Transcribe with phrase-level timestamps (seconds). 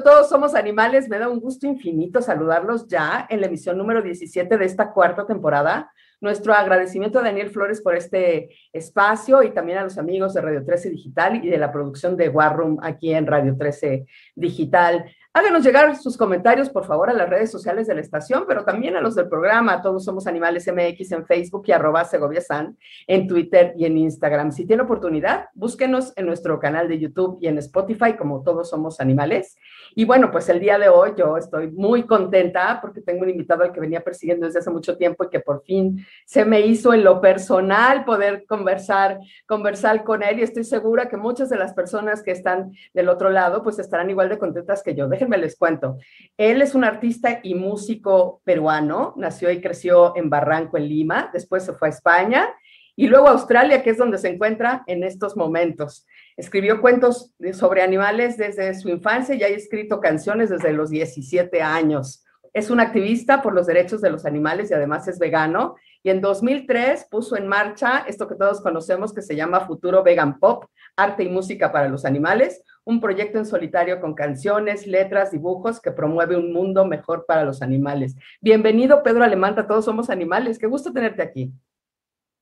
[0.00, 1.08] Todos Somos Animales?
[1.10, 5.26] Me da un gusto infinito saludarlos ya en la emisión número 17 de esta cuarta
[5.26, 5.92] temporada.
[6.22, 10.64] Nuestro agradecimiento a Daniel Flores por este espacio y también a los amigos de Radio
[10.64, 15.04] 13 Digital y de la producción de War Room aquí en Radio 13 Digital.
[15.34, 18.96] Háganos llegar sus comentarios, por favor, a las redes sociales de la estación, pero también
[18.96, 19.80] a los del programa.
[19.80, 22.76] Todos somos Animales MX en Facebook y arroba Segovia San
[23.06, 24.52] en Twitter y en Instagram.
[24.52, 29.00] Si tiene oportunidad, búsquenos en nuestro canal de YouTube y en Spotify como Todos Somos
[29.00, 29.56] Animales.
[29.94, 33.62] Y bueno, pues el día de hoy yo estoy muy contenta porque tengo un invitado
[33.62, 36.92] al que venía persiguiendo desde hace mucho tiempo y que por fin se me hizo
[36.92, 41.72] en lo personal poder conversar, conversar con él y estoy segura que muchas de las
[41.72, 45.56] personas que están del otro lado pues estarán igual de contentas que yo déjenme les
[45.56, 45.98] cuento.
[46.36, 51.64] Él es un artista y músico peruano, nació y creció en Barranco, en Lima, después
[51.64, 52.48] se fue a España
[52.94, 56.06] y luego a Australia, que es donde se encuentra en estos momentos.
[56.36, 62.24] Escribió cuentos sobre animales desde su infancia y ha escrito canciones desde los 17 años.
[62.52, 65.76] Es un activista por los derechos de los animales y además es vegano.
[66.02, 70.38] Y en 2003 puso en marcha esto que todos conocemos que se llama Futuro Vegan
[70.38, 70.66] Pop,
[70.96, 75.92] Arte y Música para los Animales, un proyecto en solitario con canciones, letras, dibujos que
[75.92, 78.16] promueve un mundo mejor para los animales.
[78.40, 80.58] Bienvenido, Pedro Alemanta, todos somos animales.
[80.58, 81.52] Qué gusto tenerte aquí.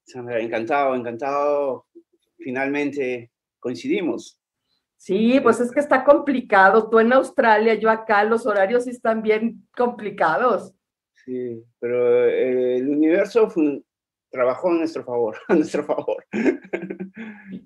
[0.05, 1.87] Sandra, encantado, encantado.
[2.39, 4.41] Finalmente coincidimos.
[4.97, 6.89] Sí, pues es que está complicado.
[6.91, 10.75] Tú en Australia, yo acá, los horarios están bien complicados.
[11.25, 13.49] Sí, pero eh, el universo
[14.31, 16.25] trabajó en nuestro favor, a nuestro favor.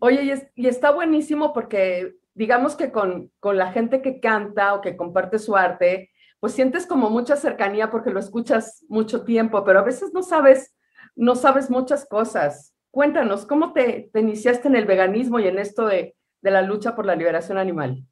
[0.00, 4.96] Oye, y, está buenísimo porque digamos que con, con la gente que canta o que
[4.96, 6.10] comparte su arte,
[6.40, 10.76] pues sientes como mucha cercanía porque lo escuchas mucho tiempo, pero a veces no sabes,
[11.16, 12.74] no sabes muchas cosas.
[12.90, 17.06] Cuéntanos, ¿cómo te, iniciaste en el veganismo y en esto de, de, la lucha por
[17.06, 18.04] la liberación animal?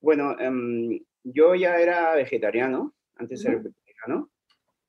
[0.00, 4.30] Bueno, em, yo ya era vegetariano antes de ser vegano.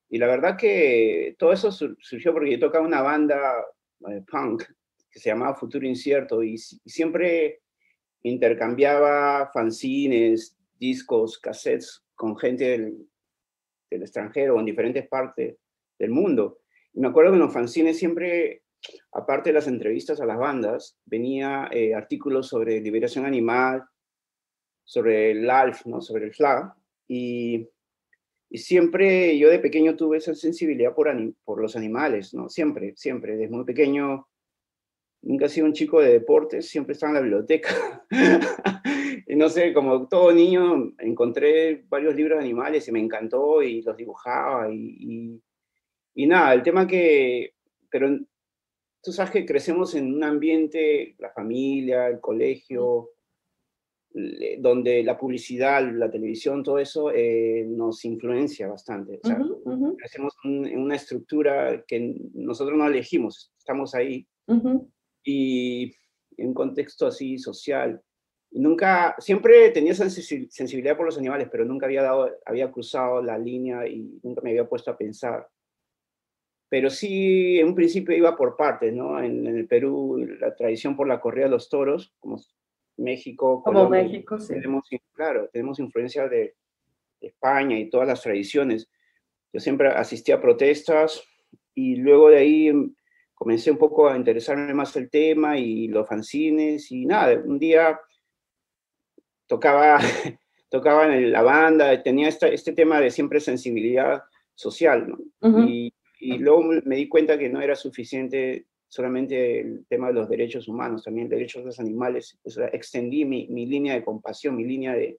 [0.08, 3.64] Y la verdad que todo eso surgió porque yo tocaba una banda
[4.08, 4.64] eh, punk
[5.10, 7.61] que se llamaba Futuro Incierto y, siempre
[8.22, 13.08] intercambiaba fanzines, discos, cassettes con gente del,
[13.90, 15.56] del, extranjero en diferentes partes
[15.98, 16.60] del mundo.
[16.92, 18.62] Y me acuerdo que en los fanzines siempre,
[19.12, 23.84] aparte de las entrevistas a las bandas, venía eh, artículos sobre liberación animal,
[24.84, 26.00] sobre el ALF, ¿no?
[26.00, 26.74] sobre el FLAG.
[27.08, 27.68] Y,
[28.50, 31.10] y, siempre yo de pequeño tuve esa sensibilidad por,
[31.44, 32.48] por los animales, ¿no?
[32.48, 34.28] Siempre, siempre, desde muy pequeño
[35.22, 38.04] nunca he sido un chico de deportes, siempre estaba en la biblioteca.
[39.26, 43.82] y no sé, como todo niño, encontré varios libros de animales y me encantó y
[43.82, 45.40] los dibujaba y,
[46.14, 47.54] y, nada, el tema que,
[47.88, 48.18] pero
[49.02, 53.10] tú sabes que crecemos en un ambiente, la familia, el colegio,
[54.58, 59.18] donde la publicidad, la televisión, todo eso eh, nos influencia bastante.
[59.22, 59.38] O sea,
[59.96, 64.26] Crecemos en una estructura que nosotros no elegimos, estamos ahí
[65.24, 65.94] y
[66.36, 68.02] en un contexto así social.
[68.50, 73.86] nunca, siempre tenía sensibilidad por los animales, pero nunca había, dado, había cruzado la línea
[73.86, 75.48] y nunca me había puesto a pensar.
[76.68, 79.22] Pero sí, en un principio iba por partes, ¿no?
[79.22, 82.40] En, el Perú, la tradición por la corrida de los toros, como
[82.96, 83.62] México.
[83.62, 84.54] Como México, sí.
[84.54, 86.54] Tenemos, claro, tenemos influencia de,
[87.20, 88.90] de España y todas las tradiciones.
[89.52, 91.22] Yo siempre asistí a protestas
[91.74, 92.72] y luego de ahí
[93.42, 97.98] comencé un poco a interesarme más el tema y los fanzines y nada, un día
[99.48, 99.98] tocaba,
[100.70, 104.22] tocaba en la banda, tenía este tema de siempre sensibilidad
[104.54, 105.68] social, ¿no?
[105.68, 110.28] y, y, luego me di cuenta que no era suficiente solamente el tema de los
[110.28, 114.54] derechos humanos, también derechos de los animales, o sea, extendí mi, mi línea de compasión,
[114.54, 115.18] mi línea de,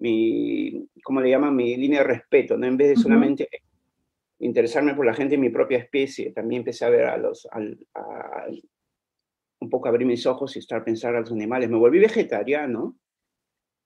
[0.00, 1.54] mi, ¿cómo le llaman?
[1.54, 2.66] Mi línea de respeto, ¿no?
[2.66, 3.48] En vez de solamente
[4.40, 7.46] interesarme por la gente de mi propia especie, también empecé a ver a los,
[9.60, 11.68] un poco abrir mis ojos y estar a pensar a los animales.
[11.68, 12.96] Me volví vegetariano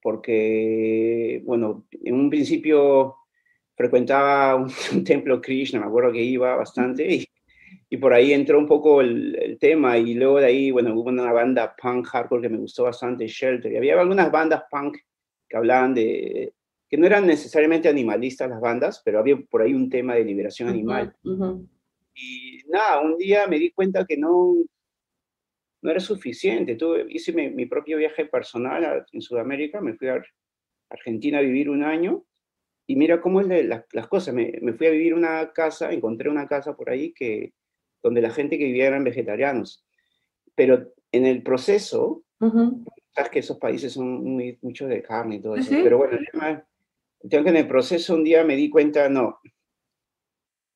[0.00, 3.16] porque, bueno, en un principio
[3.76, 4.54] frecuentaba
[4.92, 7.26] un, templo Krishna, me acuerdo que iba bastante y,
[7.90, 9.98] y por ahí entró un poco el, el, tema.
[9.98, 13.72] Y luego de ahí, bueno, hubo una banda punk hardcore que me gustó bastante, Shelter,
[13.72, 14.98] y había algunas bandas punk
[15.48, 16.52] que hablaban de,
[16.88, 20.68] que no eran necesariamente animalistas las bandas, pero había por ahí un tema de liberación
[20.68, 21.14] animal.
[22.14, 24.54] Y nada, un día me di cuenta que no,
[25.82, 26.76] no era suficiente.
[26.76, 30.22] Tuve, hice mi, propio viaje personal en Sudamérica, me fui a
[30.88, 32.24] Argentina a vivir un año
[32.86, 34.34] y mira cómo es las cosas.
[34.34, 37.52] Me, me, fui a vivir una casa, encontré una casa por ahí que,
[38.02, 39.84] donde la gente que vivía eran vegetarianos.
[40.54, 45.56] Pero en el proceso, sabes que esos países son muy, muchos de carne y todo
[45.56, 45.70] eso.
[45.70, 46.64] Pero bueno, el tema,
[47.28, 49.40] tengo que en el proceso un día me di cuenta, no,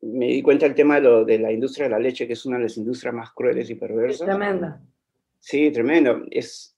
[0.00, 2.46] me di cuenta el tema de, lo, de la industria de la leche, que es
[2.46, 4.26] una de las industrias más crueles y perversas.
[4.26, 4.82] tremenda.
[5.40, 6.24] Sí, tremendo.
[6.30, 6.76] Es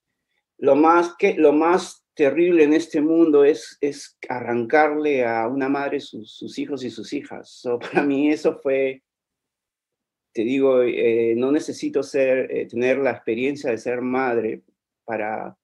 [0.58, 6.00] lo más, que, lo más terrible en este mundo es, es arrancarle a una madre
[6.00, 7.62] sus, sus hijos y sus hijas.
[7.80, 9.02] para mí eso fue,
[10.32, 14.62] te digo, eh, no necesito ser, eh, tener la experiencia de ser madre
[15.04, 15.56] para,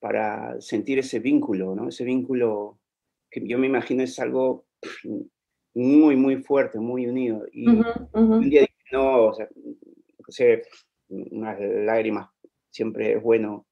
[0.00, 1.88] para sentir ese vínculo, ¿no?
[1.88, 2.78] Ese vínculo
[3.34, 4.66] que yo me imagino es algo
[5.74, 7.44] muy, muy fuerte, muy unido.
[7.52, 9.48] Y un día dije, no, o sea,
[11.08, 12.30] unas lágrimas,
[12.70, 13.66] siempre es bueno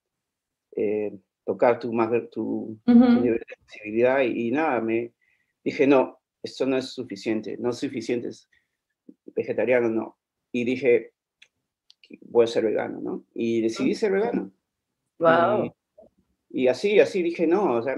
[0.74, 1.92] eh, tocar tu,
[2.30, 5.12] tu, tu, nivel de sensibilidad y, nada, me
[5.62, 8.48] dije, no, esto no es suficiente, no es suficiente, es
[9.26, 10.18] vegetariano, no.
[10.50, 11.12] Y dije,
[12.22, 13.24] voy a ser vegano, ¿no?
[13.32, 14.50] Y decidí ser vegano.
[15.20, 15.72] Wow.
[16.50, 17.94] Y, así, así dije, no, o sea,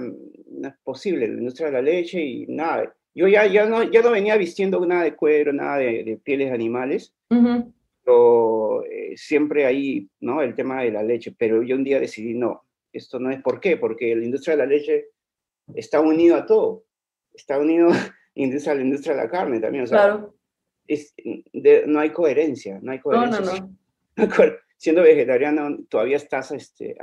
[0.65, 2.95] no es posible, la industria de la leche y nada.
[3.15, 6.55] Yo ya, ya, no, ya no venía vistiendo nada de cuero, nada de, pieles de
[6.55, 10.43] animales, pero eh, siempre ahí, ¿no?
[10.43, 13.61] El tema de la leche, pero yo un día decidí, no, esto no es por
[13.61, 15.07] qué, porque la industria de la leche
[15.75, 16.85] está unido a todo,
[17.33, 17.89] está unido
[18.69, 20.35] a la industria de la carne también, o sea, claro.
[20.89, 21.15] es,
[21.87, 23.41] no hay coherencia, no hay coherencia.
[23.41, 23.53] No,
[24.17, 24.55] no, no.
[24.77, 26.97] Siendo vegetariano todavía estás este,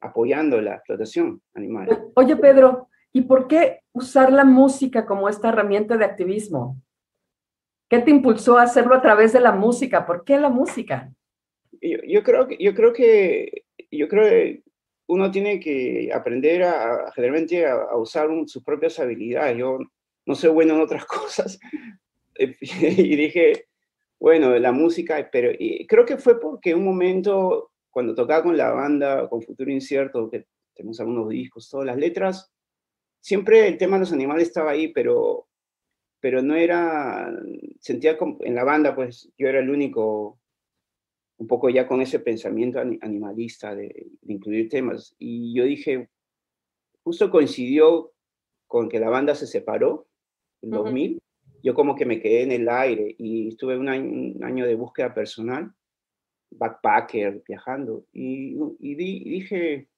[0.00, 1.88] apoyando la explotación animal.
[2.14, 6.80] Oye, Pedro, ¿y por qué usar la música como esta herramienta de activismo?
[7.88, 10.06] ¿Qué te impulsó a hacerlo a través de la música?
[10.06, 11.12] ¿Por qué la música?
[11.80, 14.62] Yo, creo, que, yo creo que yo creo que
[15.08, 19.56] uno tiene que aprender a, generalmente a, usar sus propias habilidades.
[19.56, 19.78] Yo
[20.26, 21.58] no soy bueno en otras cosas.
[22.38, 23.66] y dije,
[24.18, 25.52] bueno, la música, pero
[25.88, 30.48] creo que fue porque un momento, cuando tocaba con la banda, con Futuro Incierto, que
[30.74, 32.52] tenemos algunos discos, todas las letras,
[33.22, 35.48] siempre el tema de los animales estaba ahí, pero,
[36.20, 37.34] pero no era,
[37.80, 40.38] sentía como, en la banda, pues yo era el único
[41.38, 45.16] un poco ya con ese pensamiento animalista de, incluir temas.
[45.18, 46.10] Y yo dije,
[47.02, 48.12] justo coincidió
[48.66, 50.06] con que la banda se separó
[50.60, 51.18] en 2000,
[51.62, 55.72] yo como que me quedé en el aire y estuve un año, de búsqueda personal,
[56.50, 59.88] backpacker, viajando, y, y, dije,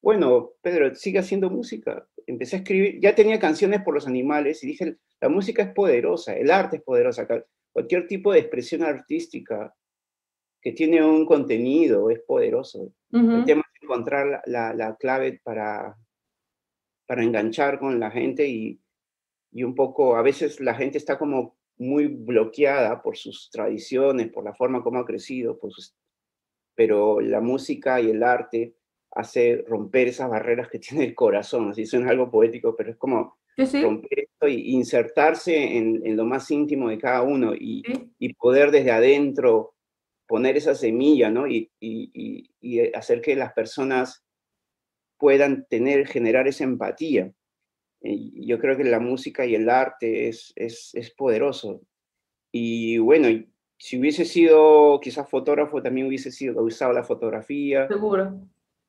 [0.00, 2.06] bueno, Pedro, sigue haciendo música.
[2.26, 6.34] Empecé a escribir, ya tenía canciones por los animales y dije, la música es poderosa,
[6.34, 7.26] el arte es poderosa,
[7.72, 9.74] cualquier tipo de expresión artística
[10.60, 12.92] que tiene un contenido, es poderoso.
[13.10, 15.96] El tema es encontrar la, la, clave para,
[17.06, 18.80] para enganchar con la gente y,
[19.52, 24.44] y, un poco, a veces la gente está como muy bloqueada por sus tradiciones, por
[24.44, 25.94] la forma como ha crecido, por sus,
[26.74, 28.74] pero la música y el arte
[29.12, 33.38] hace romper esas barreras que tiene el corazón, así suena algo poético, pero es como
[33.56, 37.82] romper esto y insertarse en, en, lo más íntimo de cada uno y,
[38.18, 39.74] y poder desde adentro
[40.28, 41.48] poner esa semilla, ¿no?
[41.48, 41.72] Y,
[42.94, 44.24] hacer que las personas
[45.18, 47.32] puedan tener, generar esa empatía.
[48.00, 51.82] Yo creo que la música y el arte es, es, poderoso.
[52.52, 53.28] Y bueno,
[53.76, 57.88] si hubiese sido quizás fotógrafo, también hubiese sido, usado la fotografía.
[57.88, 58.40] Seguro.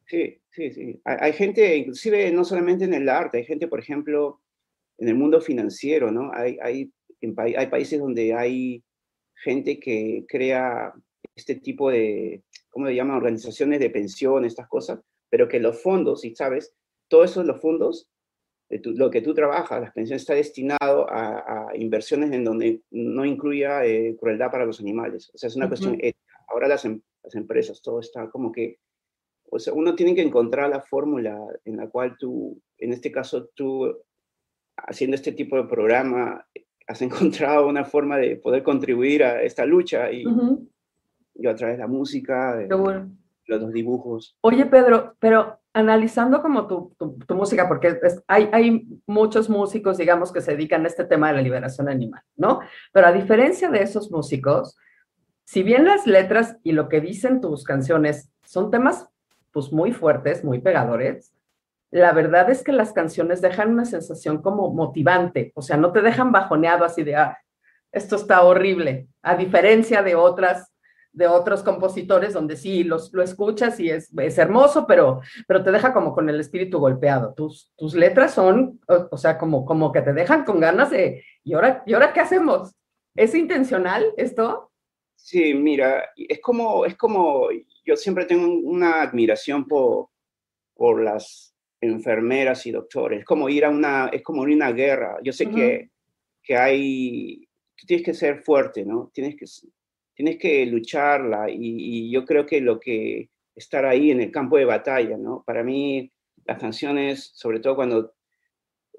[0.05, 1.01] Sí, sí, sí.
[1.05, 4.41] Hay, gente, inclusive no solamente en el arte, hay gente, por ejemplo,
[4.97, 6.31] en el mundo financiero, ¿no?
[6.33, 6.91] Hay, hay,
[7.35, 8.83] hay países donde hay
[9.35, 10.93] gente que crea
[11.35, 13.17] este tipo de, ¿cómo le llaman?
[13.17, 14.99] Organizaciones de pensiones, estas cosas,
[15.29, 16.75] pero que los fondos, y sabes,
[17.07, 18.09] todos esos los fondos,
[18.69, 23.83] de lo que tú trabajas, las pensiones está destinado a, inversiones en donde no incluya
[23.83, 25.31] eh, crueldad para los animales.
[25.33, 26.45] O sea, es una cuestión ética.
[26.47, 28.77] Ahora las, em, las, empresas, todo está como que,
[29.49, 33.49] o sea, uno tiene que encontrar la fórmula en la cual tú, en este caso
[33.55, 33.97] tú,
[34.75, 36.45] haciendo este tipo de programa,
[36.87, 40.23] has encontrado una forma de poder contribuir a esta lucha y,
[41.35, 42.67] yo a través de la música, de
[43.47, 44.37] los dibujos.
[44.41, 50.41] Oye, Pedro, pero analizando como tu, tu, música, porque hay, hay muchos músicos, digamos, que
[50.41, 52.59] se dedican a este tema de la liberación animal, ¿no?
[52.91, 54.75] Pero a diferencia de esos músicos,
[55.45, 59.07] si bien las letras y lo que dicen tus canciones son temas
[59.51, 61.33] pues muy fuertes, muy pegadores,
[61.91, 66.01] la verdad es que las canciones dejan una sensación como motivante, o sea, no te
[66.01, 67.37] dejan bajoneado así de, ah,
[67.91, 70.71] esto está horrible, a diferencia de otras
[71.11, 75.71] de otros compositores donde sí los, lo escuchas y es, es, hermoso, pero, pero te
[75.71, 77.33] deja como con el espíritu golpeado.
[77.33, 81.53] Tus, tus letras son, o, sea, como, como que te dejan con ganas de, ¿y
[81.53, 82.75] ahora, ¿y ahora qué hacemos?
[83.15, 84.71] ¿Es intencional esto?
[85.15, 87.49] Sí, mira, es como, es como,
[87.85, 90.09] yo siempre tengo una admiración por,
[90.75, 93.19] por las enfermeras y doctores.
[93.19, 95.17] Es como ir a una, es como ir a una guerra.
[95.23, 95.89] Yo sé que,
[96.41, 97.47] que hay,
[97.85, 99.11] tienes que ser fuerte, ¿no?
[99.13, 99.45] Tienes que,
[100.19, 104.65] tienes que lucharla y, yo creo que lo que estar ahí en el campo de
[104.65, 105.45] batalla, ¿no?
[105.47, 106.11] Para mí
[106.43, 108.13] las canciones, sobre todo cuando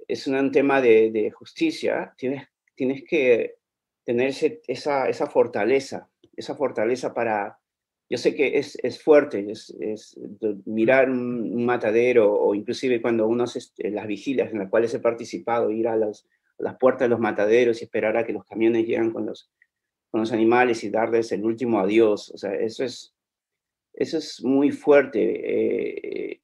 [0.09, 3.57] es un tema de, justicia, tienes, tienes que
[4.03, 4.33] tener
[4.67, 7.59] esa, esa fortaleza, esa fortaleza para,
[8.09, 10.19] yo sé que es, es fuerte, es,
[10.65, 15.01] mirar un, matadero o inclusive cuando uno hace este, las vigilias en las cuales he
[15.01, 16.27] participado, ir a, los,
[16.59, 19.51] a, las puertas de los mataderos y esperar a que los camiones lleguen con los,
[20.11, 22.31] con los animales y darles el último adiós.
[22.31, 23.15] O sea, eso es,
[23.93, 26.33] eso es muy fuerte.
[26.33, 26.41] Eh,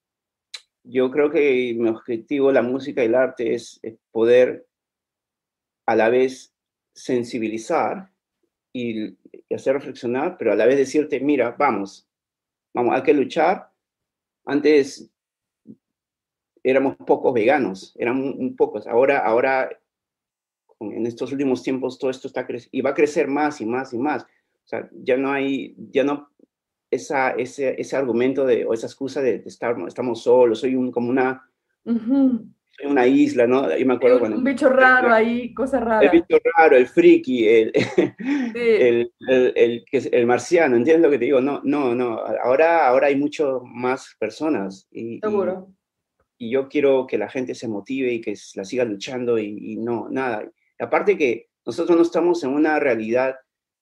[0.85, 3.80] yo creo que mi objetivo, la música y el arte, es,
[4.12, 4.66] poder
[5.87, 6.54] a la vez
[6.94, 8.11] sensibilizar
[8.73, 9.16] y,
[9.54, 12.08] hacer reflexionar, pero a la vez decirte, mira, vamos,
[12.75, 13.70] vamos, hay que luchar.
[14.44, 15.11] Antes
[16.62, 18.87] éramos pocos veganos, eran pocos.
[18.87, 19.70] Ahora, ahora,
[20.80, 23.92] en estos últimos tiempos, todo esto está creciendo y va a crecer más y más
[23.92, 24.25] y más.
[24.25, 26.30] O sea, ya no hay, ya no
[26.90, 31.11] esa, ese, ese argumento de, o esa excusa de, estar, estamos solos, soy un, como
[31.11, 31.49] una,
[32.85, 33.76] una isla, ¿no?
[33.76, 34.38] Yo me acuerdo cuando...
[34.38, 36.06] Un bicho raro ahí, cosa rara.
[36.06, 37.73] El bicho raro, el friki, el,
[38.54, 41.40] el, el, el, marciano, ¿entiendes lo que te digo?
[41.40, 44.88] No, no, no, ahora, ahora hay mucho más personas.
[44.90, 45.68] Y, Seguro.
[46.38, 50.09] Y, yo quiero que la gente se motive y que la siga luchando y, no,
[50.11, 50.45] nada.
[50.78, 53.37] Aparte que nosotros no estamos en una realidad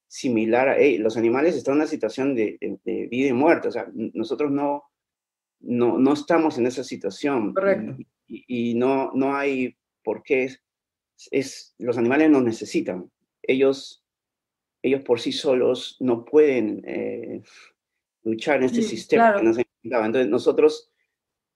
[0.07, 0.77] similar a...
[0.99, 4.85] los animales están en una situación de, de, vida y muerte, o sea, nosotros no,
[5.61, 7.53] no, no estamos en esa situación.
[7.53, 7.97] Correcto
[8.27, 10.51] y, no, no hay por qué.
[11.31, 13.11] Es, los animales nos necesitan.
[13.43, 14.05] Ellos,
[14.83, 17.43] ellos por sí solos no pueden eh,
[18.23, 20.91] luchar en este sistema que nos Entonces nosotros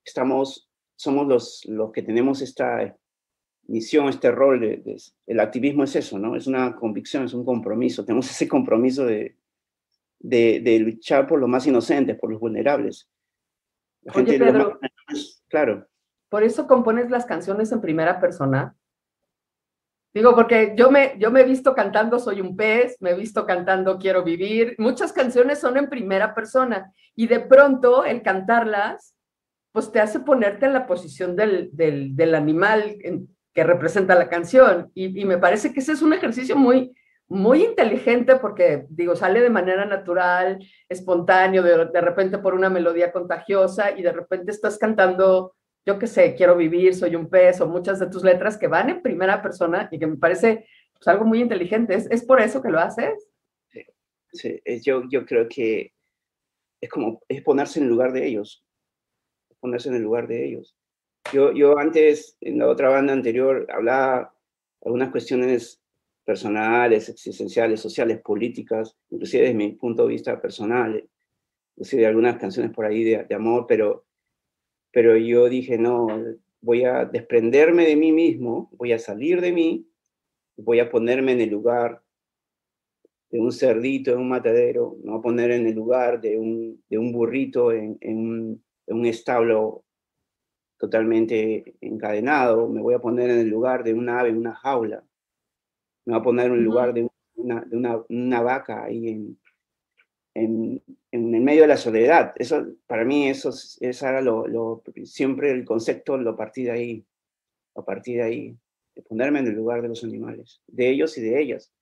[0.05, 2.97] estamos, somos los, los que tenemos esta
[3.69, 4.61] misión, este rol.
[4.61, 4.97] De,
[5.27, 6.35] el activismo es eso, ¿no?
[6.35, 8.05] Es una convicción, es un compromiso.
[8.05, 9.37] Tenemos ese compromiso de,
[10.19, 13.09] de, de luchar por los más inocentes, por los vulnerables.
[14.03, 14.79] La gente Pedro,
[15.49, 15.87] claro.
[16.29, 18.75] Por eso compones las canciones en primera persona.
[20.15, 23.47] Digo, porque yo me, yo me he visto cantando Soy un pez, me he visto
[23.47, 24.75] cantando Quiero vivir.
[24.79, 29.15] Muchas canciones son en primera persona y de pronto el cantarlas,
[29.73, 32.97] pues te hace ponerte en la posición del, del, del animal
[33.59, 34.93] que representa la canción.
[34.95, 36.95] Y, me parece que ese es un ejercicio muy,
[37.27, 43.11] muy inteligente porque, digo, sale de manera natural, espontáneo, de, de repente por una melodía
[43.11, 47.67] contagiosa y de repente estás cantando yo qué sé, quiero vivir, soy un pez, o
[47.67, 51.25] muchas de tus letras que van en primera persona y que me parece pues, algo
[51.25, 51.97] muy inteligente.
[51.97, 53.29] ¿Es, por eso que lo haces?
[54.33, 54.61] Sí.
[54.85, 55.93] Yo, yo creo que
[56.81, 58.65] es como, es ponerse en el lugar de ellos,
[59.59, 60.77] ponerse en el lugar de ellos.
[61.33, 64.35] Yo, yo antes, en la otra banda anterior, hablaba
[64.85, 65.83] algunas cuestiones
[66.25, 71.09] personales, existenciales, sociales, políticas, inclusive desde mi punto de vista personal,
[71.75, 74.05] inclusive algunas canciones por ahí de, amor, pero
[74.91, 76.09] pero yo dije, no,
[76.61, 79.87] voy a desprenderme de mí mismo, voy a salir de mí,
[80.57, 82.03] voy a ponerme en el lugar
[83.31, 86.83] de un cerdito en un matadero, me voy a poner en el lugar de un,
[86.89, 87.99] de un burrito en,
[88.87, 89.85] un, establo
[90.79, 95.05] totalmente encadenado, me voy a poner en el lugar de un ave en una jaula,
[96.05, 99.39] me voy a poner en el lugar de una, de una, una vaca ahí en,
[100.35, 102.33] en, en, el medio de la soledad.
[102.37, 107.07] Eso, para mí, eso, eso era lo, lo, siempre el concepto lo partí de ahí,
[107.75, 108.59] a partir de ahí,
[108.95, 111.73] de ponerme en el lugar de los animales, de ellos y de ellas.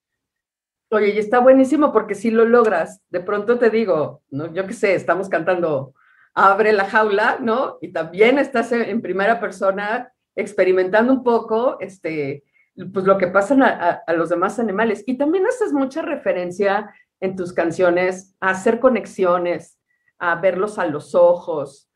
[0.90, 4.52] Oye, y está buenísimo porque si lo logras, de pronto te digo, ¿no?
[4.54, 5.94] yo qué sé, estamos cantando
[6.36, 7.78] Abre la jaula, ¿no?
[7.80, 12.44] Y también estás en, primera persona experimentando un poco, este,
[12.92, 15.02] pues lo que pasa a, a, los demás animales.
[15.06, 19.80] Y también haces mucha referencia en tus canciones a hacer conexiones,
[20.18, 21.90] a verlos a los ojos.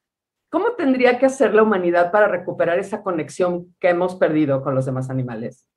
[0.51, 4.85] ¿Cómo tendría que hacer la humanidad para recuperar esa conexión que hemos perdido con los
[4.85, 5.70] demás animales?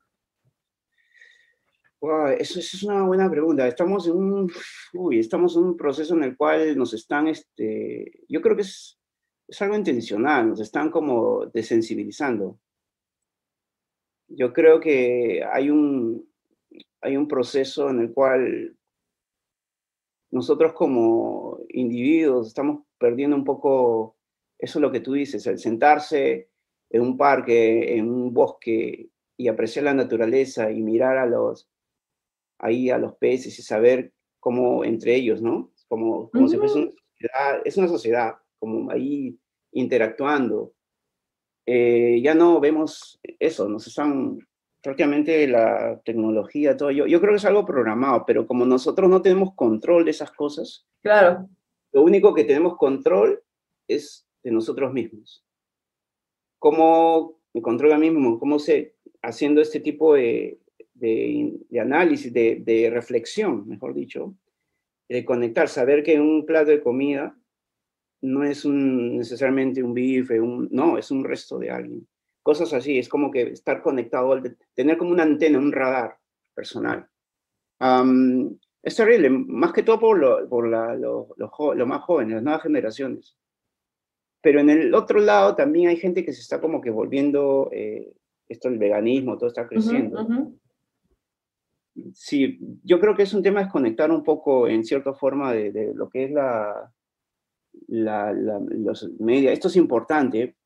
[2.38, 3.66] Eso, es una buena pregunta.
[3.66, 4.52] Estamos en un,
[5.12, 8.98] estamos en un proceso en el cual nos están, este, yo creo que es,
[9.48, 12.58] es algo intencional, nos están como desensibilizando.
[14.28, 16.28] Yo creo que hay un,
[17.00, 18.76] hay un proceso en el cual
[20.30, 24.16] nosotros como individuos estamos perdiendo un poco,
[24.58, 26.48] eso es lo que tú dices, el sentarse
[26.90, 31.68] en un parque, en un bosque y apreciar la naturaleza y mirar a los,
[32.64, 35.70] ahí a los peces y saber cómo entre ellos, ¿no?
[35.86, 39.38] Como, como si fuese sociedad, es una sociedad como ahí
[39.72, 40.72] interactuando.
[41.66, 44.38] Eh, ya no vemos eso, nos están
[44.82, 46.90] prácticamente la tecnología, todo.
[46.90, 50.30] Yo, yo creo que es algo programado, pero como nosotros no tenemos control de esas
[50.32, 51.46] cosas, claro.
[51.92, 53.42] lo único que tenemos control
[53.88, 55.44] es de nosotros mismos.
[56.58, 58.38] ¿Cómo me controlo a mí mismo?
[58.38, 60.58] ¿Cómo sé, haciendo este tipo de,
[60.94, 64.34] de, de análisis, de, de, reflexión, mejor dicho,
[65.08, 67.36] de conectar, saber que un plato de comida
[68.22, 72.06] no es un, necesariamente un bife, un, no, es un resto de alguien
[72.44, 74.38] cosas así, es como que estar conectado,
[74.74, 76.18] tener como una antena, un radar
[76.54, 77.08] personal.
[78.82, 83.36] es terrible, más que todo por, lo, por la, los más jóvenes, las nuevas generaciones.
[84.42, 88.12] Pero en el otro lado también hay gente que se está como que volviendo, eh,
[88.46, 90.52] esto el veganismo, todo está creciendo.
[92.12, 95.94] Sí, yo creo que es un tema desconectar un poco en cierta forma de, de
[95.94, 96.92] lo que es la,
[97.88, 99.52] la, los media.
[99.52, 100.56] Esto es importante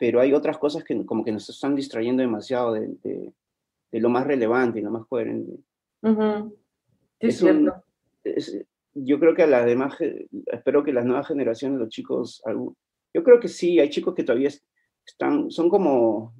[0.00, 4.26] pero hay otras cosas que como que nos están distrayendo demasiado de, de, lo más
[4.26, 5.58] relevante y lo más coherente.
[7.18, 7.84] es, cierto.
[8.94, 9.98] yo creo que a las demás,
[10.46, 12.42] espero que las nuevas generaciones, los chicos,
[13.12, 14.48] yo creo que sí, hay chicos que todavía
[15.04, 16.34] están, son como,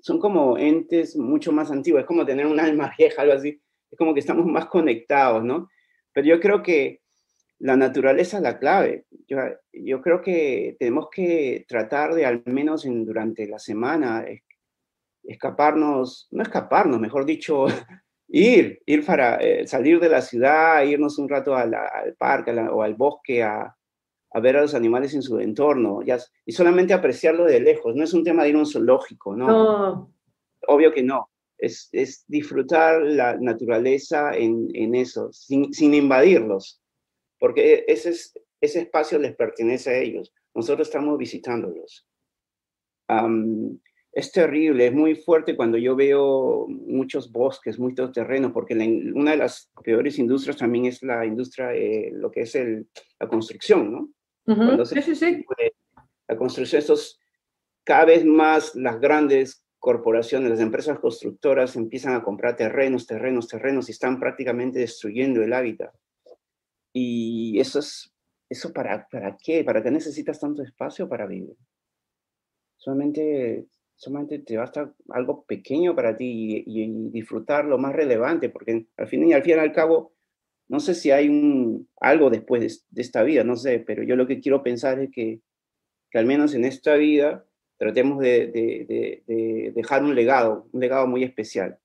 [0.00, 3.98] son como entes mucho más antiguos, es como tener un alma vieja, algo así, es
[3.98, 5.68] como que estamos más conectados, ¿no?
[6.12, 7.00] Pero yo creo que
[7.60, 9.06] la naturaleza es la clave.
[9.26, 9.38] Yo,
[9.72, 14.24] yo, creo que tenemos que tratar de al menos en, durante la semana
[15.24, 17.66] escaparnos, no escaparnos, mejor dicho,
[18.28, 21.74] ir, ir para eh, salir de la ciudad, irnos un rato al
[22.18, 23.77] parque o al bosque a,
[24.30, 27.94] a, ver a los animales en su entorno ya, y solamente apreciarlo de lejos.
[27.94, 29.46] No es un tema de ir a un zoológico, ¿no?
[29.46, 30.14] no.
[30.66, 31.30] Obvio que no.
[31.56, 36.80] Es, es disfrutar la naturaleza en, en eso, sin, sin invadirlos
[37.38, 38.10] porque ese,
[38.60, 40.32] ese espacio les pertenece a ellos.
[40.54, 42.06] Nosotros estamos visitándolos.
[44.12, 48.74] es terrible, es muy fuerte cuando yo veo muchos bosques, muchos terrenos, porque
[49.14, 52.88] una de las peores industrias también es la industria, eh, lo que es el,
[53.20, 54.10] la construcción, ¿no?
[54.84, 55.44] Sí, sí, sí.
[56.26, 57.18] La construcción, estos,
[57.84, 63.88] cada vez más las grandes corporaciones, las empresas constructoras empiezan a comprar terrenos, terrenos, terrenos
[63.88, 65.94] y están prácticamente destruyendo el hábitat.
[66.92, 68.12] Y eso es,
[68.48, 69.62] ¿eso para, para qué?
[69.64, 71.56] ¿Para qué necesitas tanto espacio para vivir?
[72.76, 79.08] Solamente, solamente te basta algo pequeño para ti y, disfrutar lo más relevante, porque al
[79.08, 80.12] fin y al fin y al cabo,
[80.68, 81.30] no sé si hay
[82.00, 85.40] algo después de, esta vida, no sé, pero yo lo que quiero pensar es que,
[86.14, 87.44] al menos en esta vida
[87.76, 91.78] tratemos de, de, de, dejar un legado, un legado muy especial.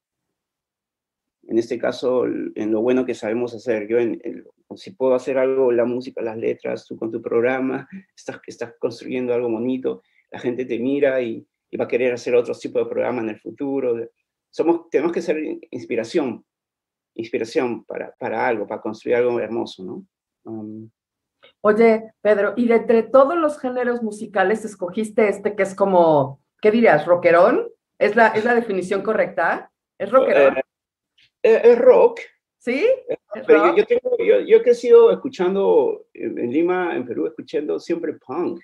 [1.47, 3.87] En este caso, en lo bueno que sabemos hacer.
[3.87, 4.45] Yo en, en,
[4.77, 9.49] si puedo hacer algo, la música, las letras, tú con tu programa, estás, construyendo algo
[9.49, 11.45] bonito, la gente te mira y,
[11.79, 14.07] va a querer hacer otro tipo de programa en el futuro.
[14.51, 15.37] Somos, tenemos que ser
[15.71, 16.45] inspiración,
[17.15, 20.05] inspiración para, para algo, para construir algo hermoso, ¿no?
[20.45, 20.89] Um,
[21.61, 26.71] Oye, Pedro, y de entre todos los géneros musicales escogiste este que es como, ¿qué
[26.71, 27.05] dirías?
[27.05, 27.69] ¿Rockerón?
[27.99, 29.71] ¿Es la, es la definición correcta?
[29.97, 30.57] ¿Es rockerón?
[30.57, 30.63] Eh,
[31.43, 32.19] eh, es rock,
[32.63, 32.87] ¿Sí?
[33.45, 38.61] Pero yo, tengo, yo, yo, he crecido escuchando en, Lima, en Perú, escuchando siempre punk,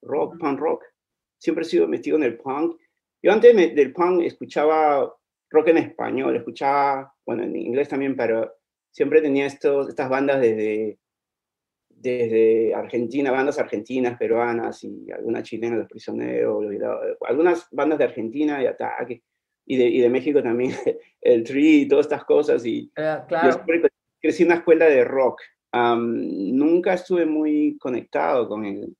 [0.00, 0.84] rock, punk rock.
[1.38, 2.80] Siempre he sido metido en el punk.
[3.22, 5.14] Yo antes del punk escuchaba
[5.52, 8.52] rock en español, escuchaba, bueno, en inglés también, pero
[8.90, 10.98] siempre tenía estos, estas bandas desde,
[11.88, 16.64] desde Argentina, bandas argentinas, peruanas y algunas chilenas, Los Prisioneros,
[17.28, 19.22] algunas bandas de Argentina y Ataque
[19.64, 20.72] y de, y de México también,
[21.20, 22.64] el Tree y todas estas cosas.
[22.66, 23.62] Y, uh, claro.
[24.20, 25.40] crecí en una escuela de rock.
[25.72, 28.94] Um, nunca estuve muy conectado con, el,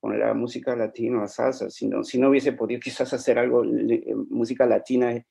[0.00, 1.70] con la música latina, la salsa.
[1.70, 3.64] Si no, si no hubiese podido quizás hacer algo,
[4.28, 5.24] música latina,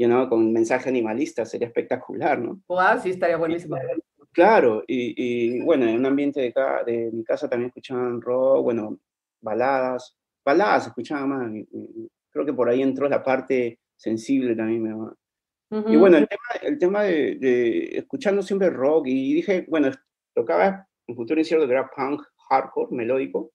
[0.00, 2.58] you know, con mensaje animalista, sería espectacular, ¿no?
[2.68, 3.76] Wow, sí, estaría buenísimo.
[4.32, 5.12] Claro, y,
[5.58, 6.54] y, bueno, en un ambiente de,
[6.86, 8.98] de mi casa también escuchaban rock, bueno,
[9.42, 11.66] baladas, baladas escuchaban más.
[12.30, 15.14] creo que por ahí entró la parte sensible también me va.
[15.86, 19.90] Y bueno, el tema, el tema de, de, escuchando siempre rock y dije, bueno,
[20.34, 23.52] tocaba un futuro incierto que era punk, hardcore, melódico.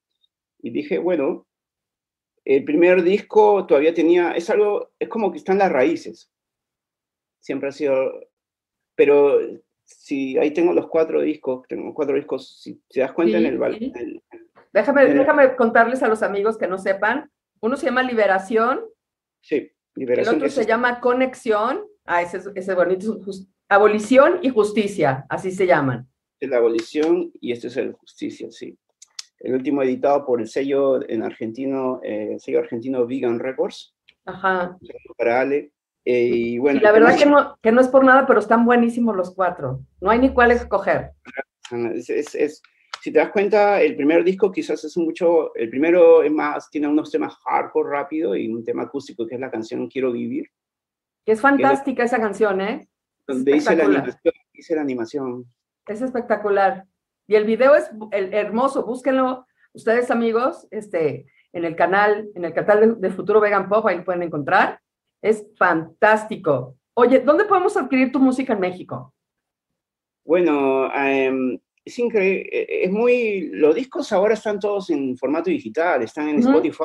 [0.60, 1.48] Y dije, bueno,
[2.46, 6.32] el primer disco todavía tenía, es algo, es como que están las raíces.
[7.46, 7.96] Siempre ha sido,
[8.96, 9.38] pero
[9.84, 14.22] si ahí tengo los cuatro discos, tengo cuatro discos, si te das cuenta en, el,
[14.74, 17.30] déjame, déjame contarles a los amigos que no sepan.
[17.62, 18.82] Uno se llama Liberación.
[19.42, 21.86] Sí el otro se llama Conexión.
[22.06, 23.20] Ah, ese, ese bonito.
[23.68, 26.08] Abolición y justicia, así se llaman.
[26.40, 28.78] es La Abolición y este es el Justicia, sí.
[29.40, 33.96] El último editado por el sello en argentino, eh, el sello argentino Vegan Records.
[34.26, 34.78] Ajá.
[35.18, 35.72] Para Ale.
[36.06, 39.16] Eh, y bueno, la verdad que no, que no es por nada, pero están buenísimos
[39.16, 39.82] los cuatro.
[40.00, 41.12] No hay ni cuál escoger.
[41.96, 42.62] Es, es,
[43.02, 46.88] si te das cuenta, el primer disco quizás es mucho, el primero es más, tiene
[46.88, 50.50] unos temas hardcore rápido y un tema acústico que es la canción Quiero Vivir.
[51.26, 52.88] Que es fantástica esa canción, ¿eh?
[53.28, 55.46] Donde hice la, animación, hice la animación.
[55.88, 56.86] Es espectacular.
[57.28, 63.00] Y el video es hermoso, búsquenlo ustedes amigos, este, en el canal, en el canal
[63.00, 64.80] de, Futuro Vegan Pop, ahí lo pueden encontrar.
[65.22, 66.78] Es fantástico.
[66.94, 69.14] Oye, ¿dónde podemos adquirir tu música en México?
[70.24, 76.02] Bueno, em, es increíble, e, es muy, los discos ahora están todos en formato digital,
[76.02, 76.84] están en Spotify,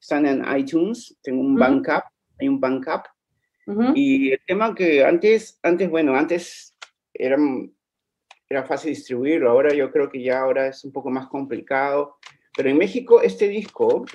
[0.00, 2.04] están en iTunes, tengo un Bandcamp,
[2.40, 3.04] hay un Bandcamp,
[3.94, 6.76] y el tema que antes, antes, bueno, antes
[7.12, 7.36] era,
[8.48, 12.16] era fácil distribuirlo, ahora yo creo que ya ahora es un poco más complicado,
[12.56, 14.06] pero en México este disco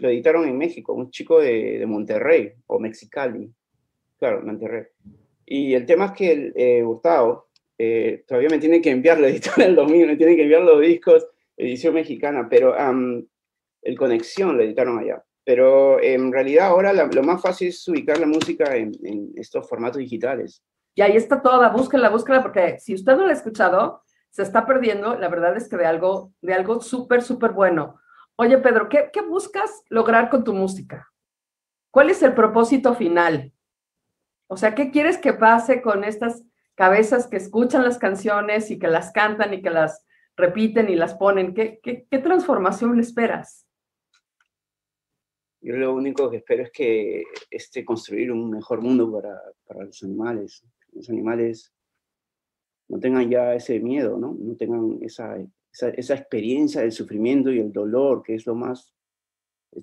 [0.00, 3.50] lo editaron en México, un chico de, de Monterrey o Mexicali,
[4.18, 4.84] claro, Monterrey.
[5.46, 9.28] Y el tema es que el, eh, Gustavo eh, todavía me tiene que enviar la
[9.28, 11.26] editora del 2000, me tiene que enviar los discos,
[11.56, 12.74] edición mexicana, pero
[13.82, 15.22] el Conexión lo editaron allá.
[15.44, 18.92] Pero en realidad ahora lo más fácil es ubicar la música en,
[19.36, 20.64] estos formatos digitales.
[20.94, 24.03] Y ahí está toda, búsquenla, búsquenla, porque si usted no la ha escuchado,
[24.34, 28.00] se está perdiendo, la verdad es que de algo, de algo súper, súper bueno.
[28.34, 31.08] Oye, Pedro, ¿qué, ¿qué buscas lograr con tu música?
[31.92, 33.52] ¿Cuál es el propósito final?
[34.48, 36.42] O sea, ¿qué quieres que pase con estas
[36.74, 40.04] cabezas que escuchan las canciones y que las cantan y que las
[40.36, 41.54] repiten y las ponen?
[41.54, 43.68] ¿Qué, qué, qué transformación esperas?
[45.60, 50.02] Yo lo único que espero es que este, construir un mejor mundo para, para los
[50.02, 50.66] animales.
[50.92, 51.72] Los animales
[52.94, 54.36] no tengan ya ese miedo, ¿no?
[54.38, 55.36] No tengan esa,
[55.72, 58.94] esa, experiencia del sufrimiento y el dolor, que es lo más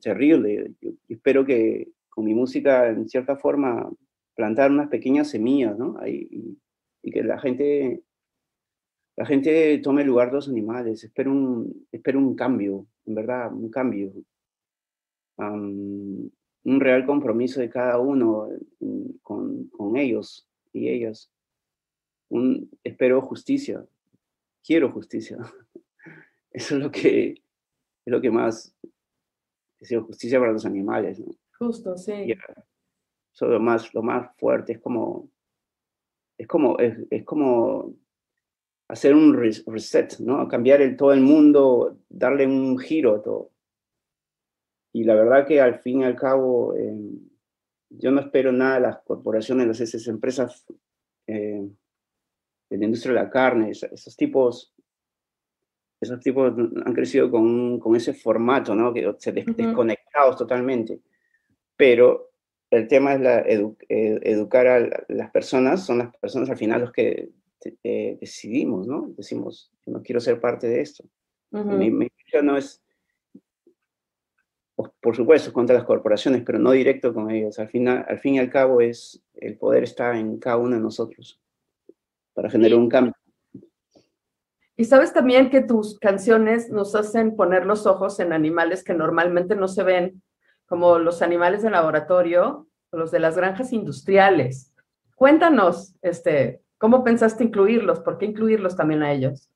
[0.01, 0.75] terrible.
[0.79, 3.91] Yo, espero que con mi música, en cierta forma,
[4.33, 5.97] plantar unas pequeñas semillas, ¿no?
[6.07, 6.57] Y,
[7.03, 8.01] que la gente,
[9.17, 11.03] la gente tome lugar de los animales.
[11.03, 14.13] Espero un, espero un cambio, en verdad, un cambio
[15.37, 18.47] un real compromiso de cada uno
[19.21, 21.29] con, con ellos y ellas.
[22.31, 23.85] Un, espero justicia,
[24.63, 25.37] quiero justicia.
[26.51, 28.73] Eso es lo que, es lo que más,
[29.79, 31.19] deseo justicia para los animales.
[31.19, 31.27] ¿no?
[31.59, 32.33] Justo, sí.
[33.33, 35.29] Eso lo más, lo más fuerte, es como,
[36.37, 37.95] es como, es, es como
[38.87, 40.47] hacer un reset, ¿no?
[40.47, 43.51] Cambiar el, todo el mundo, darle un giro a todo.
[44.93, 46.93] Y la verdad que al fin y al cabo, eh,
[47.89, 50.65] yo no espero nada de las corporaciones, de esas empresas
[51.27, 51.69] eh,
[52.71, 54.73] de la industria de la carne, esos, tipos,
[55.99, 58.93] esos tipos han crecido con, con ese formato, ¿no?
[58.93, 61.01] Que se desconectados totalmente.
[61.75, 62.31] Pero
[62.69, 63.75] el tema es la eh,
[64.23, 67.29] educar a las personas, son las personas al final los que
[67.83, 69.13] decidimos, ¿no?
[69.17, 71.03] Decimos, no quiero ser parte de esto.
[71.51, 72.07] mi, mi,
[72.41, 72.81] no es
[74.99, 77.59] por supuesto, contra las corporaciones, pero no directo con ellos.
[77.59, 80.81] Al, final, al fin y al cabo, es, el poder está en cada uno de
[80.81, 81.39] nosotros
[82.33, 83.13] para generar un cambio.
[84.75, 89.55] Y sabes también que tus canciones nos hacen poner los ojos en animales que normalmente
[89.55, 90.23] no se ven,
[90.65, 94.73] como los animales de laboratorio o los de las granjas industriales.
[95.15, 97.99] Cuéntanos, este, ¿cómo pensaste incluirlos?
[97.99, 99.51] ¿Por qué incluirlos también a ellos?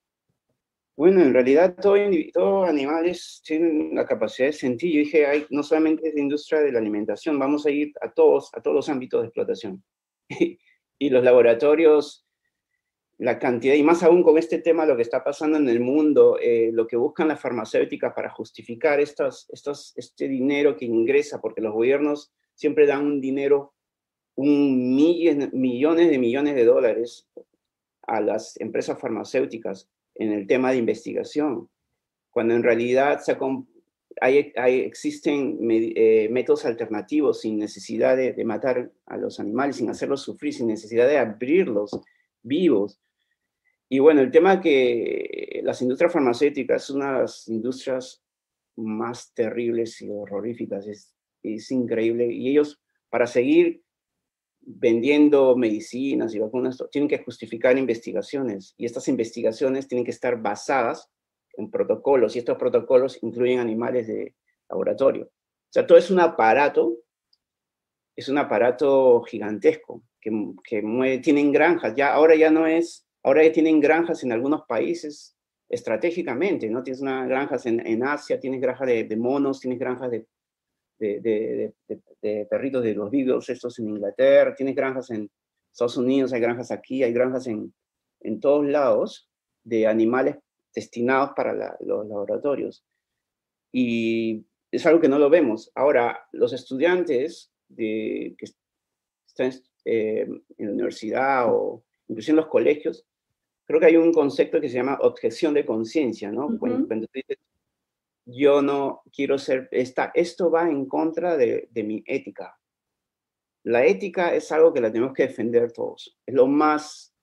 [0.97, 1.99] Bueno, en realidad todos
[2.33, 4.93] todo animales tienen la capacidad de sentir.
[4.93, 8.11] Yo dije, hay, no solamente es la industria de la alimentación, vamos a ir a
[8.11, 9.83] todos, a todos los ámbitos de explotación.
[10.99, 12.24] y los laboratorios,
[13.17, 16.37] la cantidad, y más aún con este tema, lo que está pasando en el mundo,
[16.41, 21.61] eh, lo que buscan las farmacéuticas para justificar estos, estos, este dinero que ingresa, porque
[21.61, 23.73] los gobiernos siempre dan un dinero,
[24.35, 24.95] un
[25.53, 27.29] millones de millones de dólares
[28.03, 31.69] a las empresas farmacéuticas en el tema de investigación,
[32.29, 33.21] cuando en realidad
[34.21, 40.53] hay, existen eh, métodos alternativos sin necesidad de, matar a los animales, sin hacerlos sufrir,
[40.53, 41.91] sin necesidad de abrirlos
[42.41, 42.99] vivos.
[43.89, 48.23] Y bueno, el tema que las industrias farmacéuticas son las industrias
[48.77, 52.31] más terribles y horroríficas, es, es increíble.
[52.31, 53.83] Y ellos, para seguir
[54.65, 61.11] vendiendo medicinas y vacunas, tienen que justificar investigaciones y estas investigaciones tienen que estar basadas
[61.53, 64.33] en protocolos y estos protocolos incluyen animales de
[64.67, 65.25] laboratorio.
[65.25, 66.97] O sea, todo es un aparato,
[68.15, 70.31] es un aparato gigantesco que,
[70.63, 75.35] que tienen granjas, ya ahora ya no es Ahora ya tienen granjas en algunos países
[75.67, 76.83] estratégicamente, ¿no?
[76.83, 80.27] Tienes unas granjas en, en Asia, tienes granjas de, de, monos, tienes granjas de,
[80.99, 81.73] de,
[82.21, 85.31] de, perritos de los vivos, estos en Inglaterra, tienes granjas en
[85.71, 87.73] Estados Unidos, hay granjas aquí, hay granjas en,
[88.19, 89.27] en todos lados
[89.63, 90.37] de animales
[90.75, 92.85] destinados para los laboratorios.
[93.71, 95.71] Y es algo que no lo vemos.
[95.73, 98.45] Ahora, los estudiantes de, que
[99.25, 99.51] están
[99.83, 100.27] eh,
[100.59, 103.03] en la universidad o incluso en los colegios,
[103.65, 106.57] creo que hay un concepto que se llama objeción de conciencia, ¿no?
[106.59, 107.37] cuando, dices,
[108.25, 112.57] yo no quiero ser, esta, esto va en contra de, de, mi ética.
[113.63, 116.17] La ética es algo que la tenemos que defender todos.
[116.25, 117.13] Es lo más,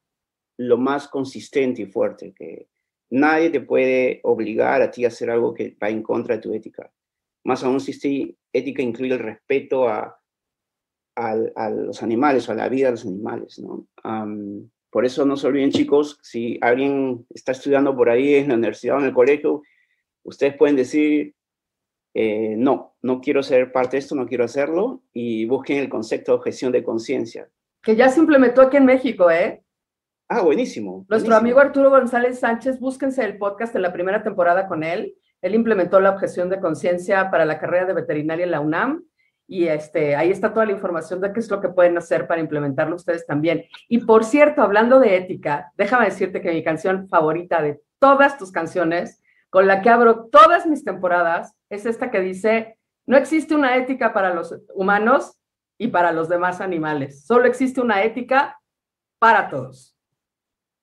[0.59, 2.68] lo más consistente y fuerte, que
[3.11, 6.52] nadie te puede obligar a ti a hacer algo que va en contra de tu
[6.52, 6.92] ética.
[7.44, 8.09] Más aún si esta
[8.52, 10.20] ética incluye el respeto a,
[11.16, 13.87] a, los animales o a la vida de los animales, ¿no?
[14.92, 18.96] Por eso no se olviden, chicos, si alguien está estudiando por ahí en la universidad
[18.96, 19.62] o en el colegio,
[20.22, 21.35] ustedes pueden decir,
[22.12, 26.33] eh, no, no quiero ser parte de esto, no quiero hacerlo, y busquen el concepto
[26.33, 27.48] de objeción de conciencia.
[27.83, 29.64] Que ya se implementó aquí en México, ¿eh?
[30.28, 31.07] Ah, buenísimo.
[31.09, 35.14] Nuestro amigo Arturo González Sánchez, búsquense el podcast de la primera temporada con él.
[35.40, 39.05] Él implementó la objeción de conciencia para la carrera de veterinaria en la UNAM
[39.53, 42.41] y este, ahí está toda la información de qué es lo que pueden hacer para
[42.41, 43.67] implementarlo ustedes también.
[43.87, 48.51] Y por cierto, hablando de ética, déjame decirte que mi canción favorita de todas tus
[48.51, 53.77] canciones, con la que abro todas mis temporadas, es esta que dice, no existe una
[53.77, 55.38] ética para los humanos
[55.77, 58.59] y para los demás animales, solo existe una ética
[59.19, 59.95] para todos.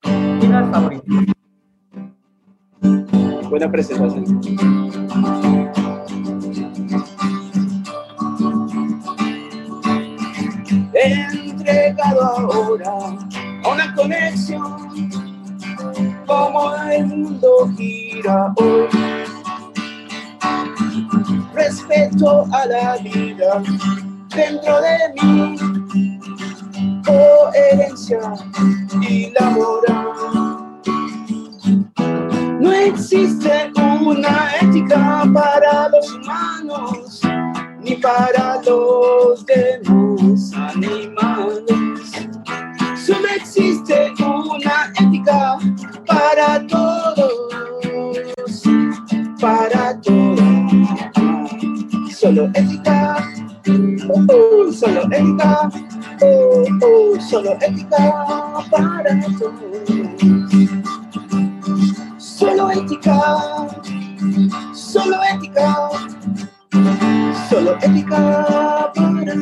[0.04, 1.02] Mi favorita.
[3.50, 5.59] Buena presentación.
[11.60, 12.90] Entregado ahora
[13.64, 15.10] a una conexión,
[16.26, 18.88] como el mundo gira hoy.
[21.54, 23.62] Respeto a la vida
[24.34, 25.56] dentro de mí,
[27.04, 28.20] coherencia
[29.02, 30.80] y la moral.
[32.60, 37.20] No existe una ética para los humanos
[37.82, 41.29] ni para los demás animales.
[52.20, 53.16] Solo ética,
[53.66, 55.70] uh, solo ética,
[56.20, 58.02] uh, solo ética
[58.70, 59.88] para todos.
[62.18, 63.16] Solo ética,
[64.74, 65.88] solo ética
[67.48, 69.34] solo ética para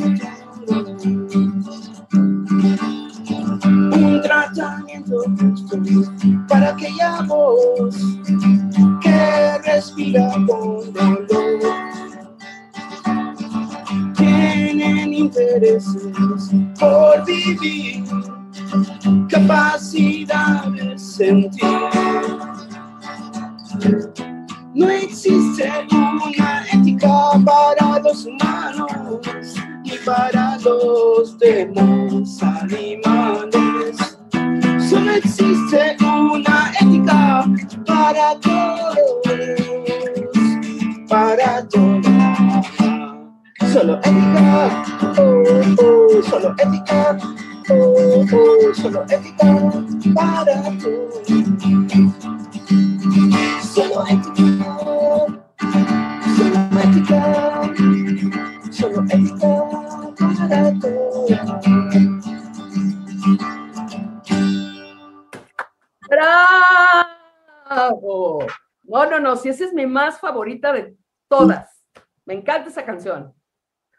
[3.92, 5.76] Un tratamiento justo
[6.48, 7.96] para aquella voz
[9.02, 11.77] que respira con dolor.
[14.78, 16.08] Tienen intereses
[16.78, 18.04] por vivir,
[19.28, 21.80] capacidad de sentir.
[24.74, 28.92] No existe una ética para los humanos
[29.82, 34.16] y para los demás animales.
[34.88, 37.44] Solo existe una ética
[37.84, 38.94] para todos,
[41.08, 42.97] para todos.
[43.72, 44.84] Solo ética,
[45.18, 45.42] oh,
[45.78, 47.18] oh, solo ética,
[47.68, 48.24] oh,
[48.74, 49.46] solo ética
[50.14, 51.28] para todos.
[53.62, 54.54] Solo ética,
[56.36, 57.20] solo ética,
[58.70, 59.50] solo ética
[60.18, 61.28] para todos.
[67.68, 68.18] ¡Bravo!
[68.84, 70.96] No, no, no, si esa es mi más favorita de
[71.28, 71.68] todas.
[72.24, 73.37] Me encanta esa canción.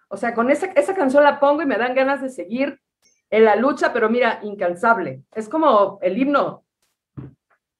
[0.10, 2.80] O sea, con esa, esa canción la pongo y me dan ganas de seguir
[3.30, 5.24] en la lucha, pero mira, incansable.
[5.34, 6.66] Es como el himno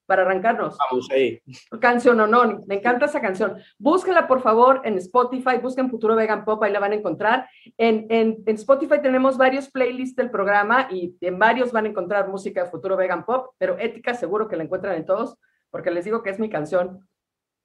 [0.10, 0.76] para arrancarnos.
[0.90, 1.40] Vamos ahí.
[1.80, 3.58] Canción o no, me encanta esa canción.
[3.78, 7.48] Búsquenla, por favor, en Spotify, busquen Futuro Vegan Pop, ahí la van a encontrar.
[7.78, 12.28] En, en, en, Spotify tenemos varios playlists del programa y en varios van a encontrar
[12.28, 15.38] música de Futuro Vegan Pop, pero Ética seguro que la encuentran en todos,
[15.70, 17.08] porque les digo que es mi canción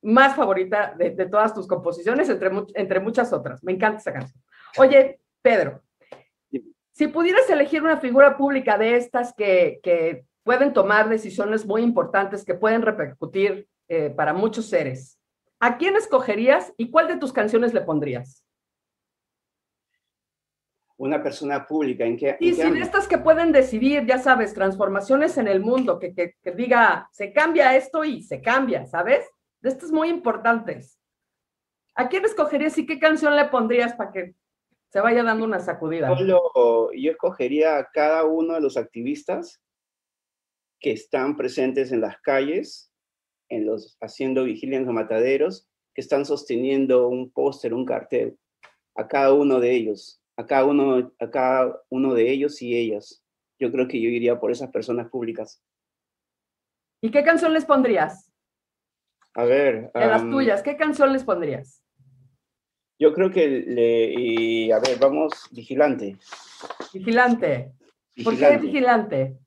[0.03, 3.65] más favorita de, de todas tus composiciones, entre, entre muchas otras.
[3.65, 4.44] Me encanta esa canción.
[4.79, 5.83] Oye, Pedro,
[6.93, 12.45] si pudieras elegir una figura pública de estas que, que pueden tomar decisiones muy importantes
[12.45, 15.19] que pueden repercutir eh, para muchos seres.
[15.59, 18.45] ¿A quién escogerías y cuál de tus canciones le pondrías?
[20.97, 22.05] una persona pública.
[22.05, 25.99] ¿En qué, y sí, de estas que pueden decidir, ya sabes, transformaciones en el mundo,
[25.99, 29.27] que, que, que diga, se cambia esto y se cambia, ¿sabes?
[29.61, 30.99] De estas muy importantes.
[31.95, 34.35] ¿A quién escogerías y qué canción le pondrías para que
[34.95, 36.17] se vaya dando una sacudida?
[36.25, 39.61] Yo, escogería a cada uno de los activistas
[40.79, 42.93] que están presentes en las calles,
[43.49, 48.39] en los, haciendo vigilia en los mataderos, que están sosteniendo un póster, un cartel,
[48.95, 53.25] a cada uno de ellos, a cada uno, a cada uno de ellos y ellas.
[53.59, 55.61] Yo creo que yo iría por esas personas públicas.
[57.03, 58.33] ¿Y qué canción les pondrías?
[59.35, 59.91] A ver.
[59.93, 61.84] De las am, tuyas, ¿qué canción les pondrías?
[62.99, 66.17] Yo creo que, le, y, a ver, vamos, vigilante.
[66.93, 67.73] Vigilante.
[68.23, 68.67] ¿Por qué vigilante.
[68.67, 69.39] vigilante?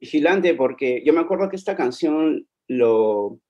[0.00, 3.40] Vigilante, porque yo me acuerdo que esta canción lo,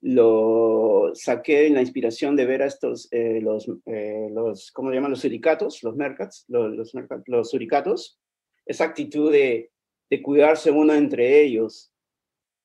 [0.00, 4.96] lo saqué en la inspiración de ver a estos, eh, los, eh, los, ¿cómo le
[4.96, 5.12] llaman?
[5.12, 8.18] Los suricatos, los mercats, los, los, mercat- los suricatos,
[8.66, 9.70] esa actitud de,
[10.10, 11.92] de cuidarse uno entre ellos.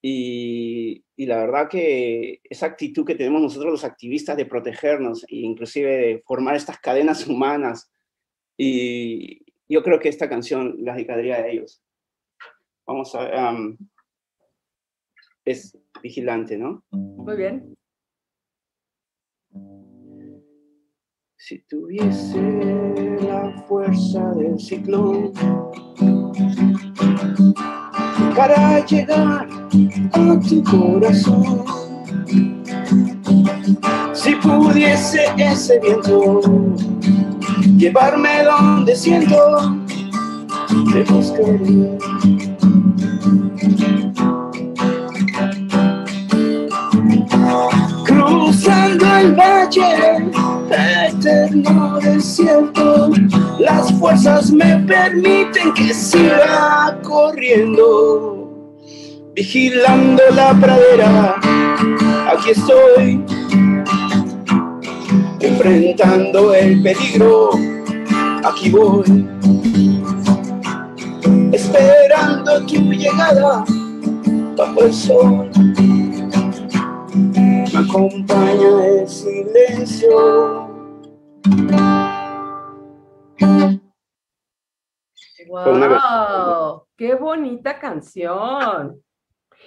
[0.01, 5.37] Y, y la verdad que esa actitud que tenemos nosotros los activistas de protegernos e
[5.37, 7.91] inclusive de formar estas cadenas humanas,
[8.57, 11.81] y yo creo que esta canción la dedicaría a ellos.
[12.85, 13.49] Vamos a...
[13.49, 13.77] am,
[15.45, 16.83] es vigilante, ¿no?
[16.91, 17.75] Muy bien.
[21.37, 22.41] Si tuviese
[23.21, 25.31] la fuerza del ciclón
[28.35, 29.47] para llegar
[30.13, 31.65] a tu corazón,
[34.13, 36.41] si pudiese ese viento
[37.77, 39.75] llevarme donde siento,
[40.91, 41.97] te buscaría.
[48.05, 50.31] Cruzando el valle
[51.07, 53.11] eterno desierto,
[53.59, 58.44] las fuerzas me permiten que siga corriendo,
[59.35, 61.35] vigilando la pradera.
[62.31, 63.23] Aquí estoy,
[65.41, 67.49] enfrentando el peligro.
[68.43, 69.27] Aquí voy,
[71.51, 73.65] esperando tu llegada
[74.55, 75.51] bajo el sol
[77.75, 80.69] me acompaña el silencio.
[85.47, 86.87] ¡Wow!
[86.97, 89.01] ¡Qué bonita canción!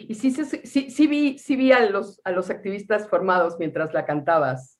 [0.00, 4.04] Y sí, sí, sí, vi, sí vi a, los, a los activistas formados mientras la
[4.04, 4.78] cantabas.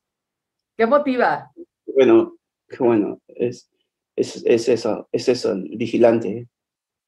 [0.77, 1.51] ¡Qué motiva!
[1.87, 2.37] Bueno,
[2.79, 3.71] bueno, es,
[4.15, 6.49] es, es eso, es eso, el vigilante,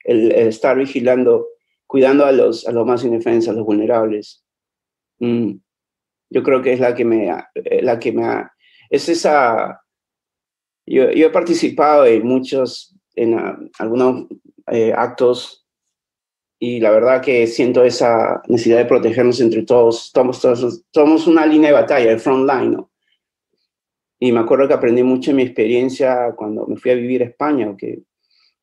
[0.04, 1.46] el, el estar vigilando,
[1.86, 4.44] cuidando a los, a los más indefensos, a los vulnerables.
[5.18, 5.52] Mm,
[6.30, 8.52] yo creo que es la que me, eh, la que me ha,
[8.88, 9.80] es esa,
[10.86, 14.26] yo, yo he participado en muchos, en ah, algunos
[14.66, 15.66] eh, actos
[16.62, 21.46] y la verdad que siento esa necesidad de protegernos entre todos, somos, todos, somos una
[21.46, 22.90] línea de batalla, el front line, ¿no?
[24.18, 27.24] Y me acuerdo que aprendí mucho en mi experiencia cuando me fui a vivir a
[27.24, 28.02] España, que,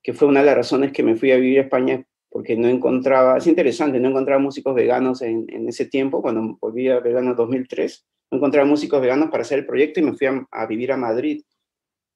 [0.03, 2.67] que fue una de las razones que me fui a vivir a España, porque no
[2.67, 7.31] encontraba, es interesante, no encontraba músicos veganos en, en ese tiempo, cuando volví a vegano
[7.31, 10.67] en 2003, no encontraba músicos veganos para hacer el proyecto y me fui a, a
[10.67, 11.41] vivir a Madrid.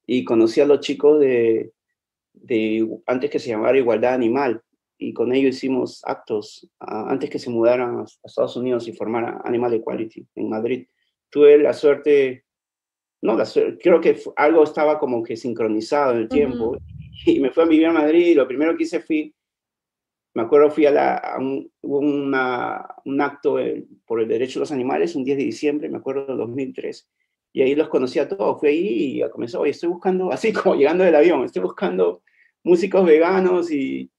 [0.05, 1.71] Y conocí a los chicos de,
[2.33, 4.61] de, antes que se llamara Igualdad Animal,
[5.01, 8.93] y con ellos hicimos actos ah, antes que se mudaran a, a Estados Unidos y
[8.93, 10.87] formaran Animal Equality en Madrid.
[11.29, 12.45] Tuve la suerte
[13.23, 16.77] no, la suerte, creo que fu- algo estaba como que sincronizado en el tiempo.
[17.23, 19.31] Y me fui a vivir a Madrid y lo primero que hice fui,
[20.33, 24.61] me acuerdo, fui a, la, a un, una, un acto eh, por el derecho de
[24.61, 27.07] los animales, un 10 de diciembre, me acuerdo, de 2003.
[27.53, 28.59] Y ahí los conocí a todos.
[28.59, 32.23] Fui ahí y comenzó, oye, estoy buscando, así como llegando del avión, estoy buscando
[32.63, 34.09] músicos veganos y,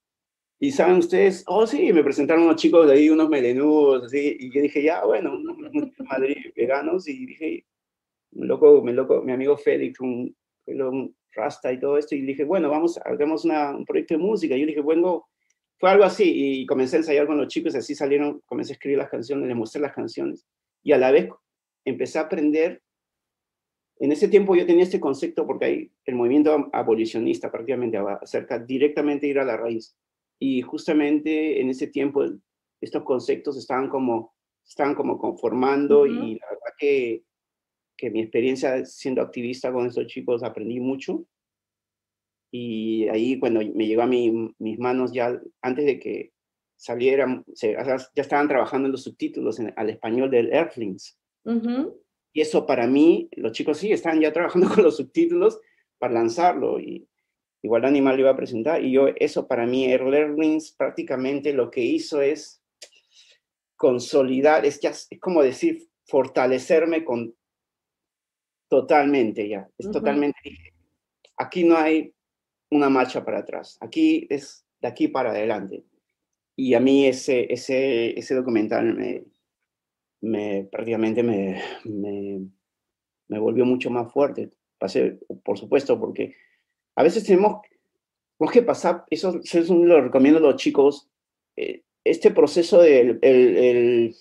[0.63, 4.49] y saben ustedes, oh sí, me presentaron unos chicos de ahí, unos melenudos, así, y
[4.49, 5.57] yo dije, ya, bueno, unos
[6.09, 7.65] Madrid veganos, y dije,
[8.31, 10.33] un loco, mi loco, mi amigo Félix, un,
[10.67, 14.55] un rasta y todo esto, y dije, bueno, vamos, hagamos una, un proyecto de música.
[14.55, 15.27] Y yo dije, bueno,
[15.77, 18.75] fue algo así, y comencé a ensayar con los chicos, y así salieron, comencé a
[18.75, 20.47] escribir las canciones, les mostré las canciones,
[20.81, 21.27] y a la vez
[21.83, 22.81] empecé a aprender.
[23.99, 29.27] En ese tiempo yo tenía este concepto, porque hay el movimiento abolicionista prácticamente acerca directamente
[29.27, 29.97] ir a la raíz.
[30.43, 32.25] Y justamente en ese tiempo
[32.81, 34.33] estos conceptos estaban como,
[34.67, 36.11] estaban como conformando, uh -huh.
[36.11, 37.23] y la verdad que
[37.97, 41.25] que mi experiencia siendo activista con estos chicos aprendí mucho.
[42.51, 46.31] Y ahí cuando me llegó a mi, mis manos ya, antes de que
[46.75, 51.17] salieran, se, ya estaban trabajando en los subtítulos en, al español del Earthlings.
[51.45, 51.95] Uh -huh.
[52.33, 55.59] Y eso para mí, los chicos sí, estaban ya trabajando con los subtítulos
[55.97, 56.79] para lanzarlo.
[56.79, 57.07] Y,
[57.63, 61.81] igual Animal iba a presentar, y yo, eso para mí, Air Learnings prácticamente lo que
[61.81, 62.61] hizo es
[63.75, 67.33] consolidar, es, ya, es como decir, fortalecerme con
[68.69, 70.37] totalmente ya, es totalmente,
[71.37, 72.13] aquí no hay
[72.69, 75.85] una marcha para atrás, aquí es de aquí para adelante.
[76.55, 79.23] Y a mí ese, ese, ese documental me,
[80.21, 82.45] me prácticamente me, me,
[83.27, 84.51] me volvió mucho más fuerte.
[84.77, 86.35] Pasé, por supuesto, porque
[86.95, 87.61] a veces tenemos,
[88.37, 91.09] tenemos que pasar, eso, eso lo recomiendo a los chicos,
[91.55, 94.15] eh, este proceso del el,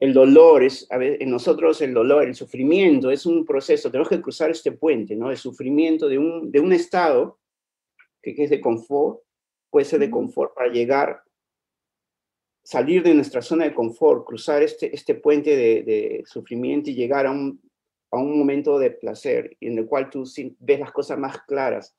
[0.00, 4.08] el, dolor, es, a ver, en nosotros el dolor, el sufrimiento, es un proceso, tenemos
[4.08, 5.30] que cruzar este puente, ¿no?
[5.30, 7.38] El sufrimiento de un, de un estado
[8.22, 9.20] que, que es de confort,
[9.70, 11.22] puede ser de confort para llegar,
[12.62, 17.26] salir de nuestra zona de confort, cruzar este, este puente de, de sufrimiento y llegar
[17.26, 17.60] a un,
[18.14, 20.24] a un momento de placer en el cual tú
[20.60, 21.96] ves las cosas más claras.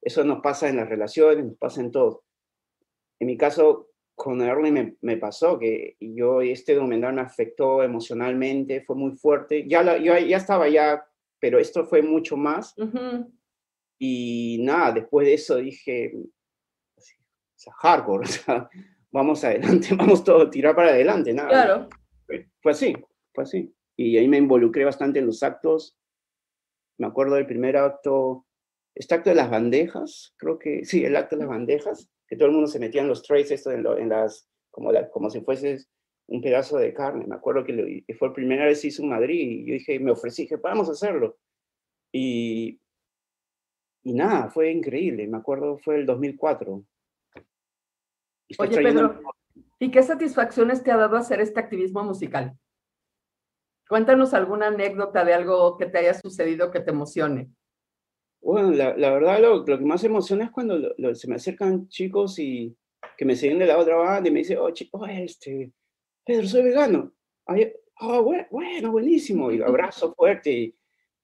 [0.00, 2.24] Eso nos pasa en las relaciones, nos pasa en todo.
[3.20, 8.82] En mi caso, con Early me, me pasó que yo, este documental me afectó emocionalmente,
[8.82, 9.66] fue muy fuerte.
[9.66, 11.04] Ya, la, yo ya estaba ya,
[11.38, 12.74] pero esto fue mucho más.
[13.98, 16.12] Y nada, después de eso dije,
[17.66, 18.68] o hardcore, o sea,
[19.10, 21.48] vamos adelante, vamos todo, tirar para adelante, nada.
[21.48, 21.88] Claro.
[22.60, 22.94] Fue así,
[23.32, 25.96] fue así y ahí me involucré bastante en los actos.
[26.98, 28.46] Me acuerdo del primer acto,
[28.94, 32.46] este acto de las bandejas, creo que, sí, el acto de las bandejas, que todo
[32.46, 35.40] el mundo se metía en los trays, esto en, en las, como, la, como si
[35.40, 35.86] fuese
[36.26, 37.26] un pedazo de carne.
[37.26, 40.12] Me acuerdo que, fue la primera vez que hice en Madrid y yo dije, me
[40.12, 41.38] ofrecí, dije, vamos a hacerlo.
[42.12, 42.80] Y,
[44.04, 45.26] y nada, fue increíble.
[45.26, 46.84] Me acuerdo, fue el 2004.
[48.58, 49.20] Oye, Pedro,
[49.78, 52.56] ¿y qué satisfacciones te ha dado hacer este activismo musical?
[53.88, 57.50] Cuéntanos alguna anécdota de algo que te haya sucedido que te emocione.
[58.40, 61.88] Bueno, la, la verdad lo, lo, que más emociona es cuando lo, se me acercan
[61.88, 62.76] chicos y
[63.16, 65.72] que me siguen de la otra banda y me dicen, oh, chico, este,
[66.24, 67.12] Pedro, soy vegano.
[68.00, 69.50] oh, bueno, bueno, buenísimo.
[69.50, 70.76] Y lo abrazo fuerte y,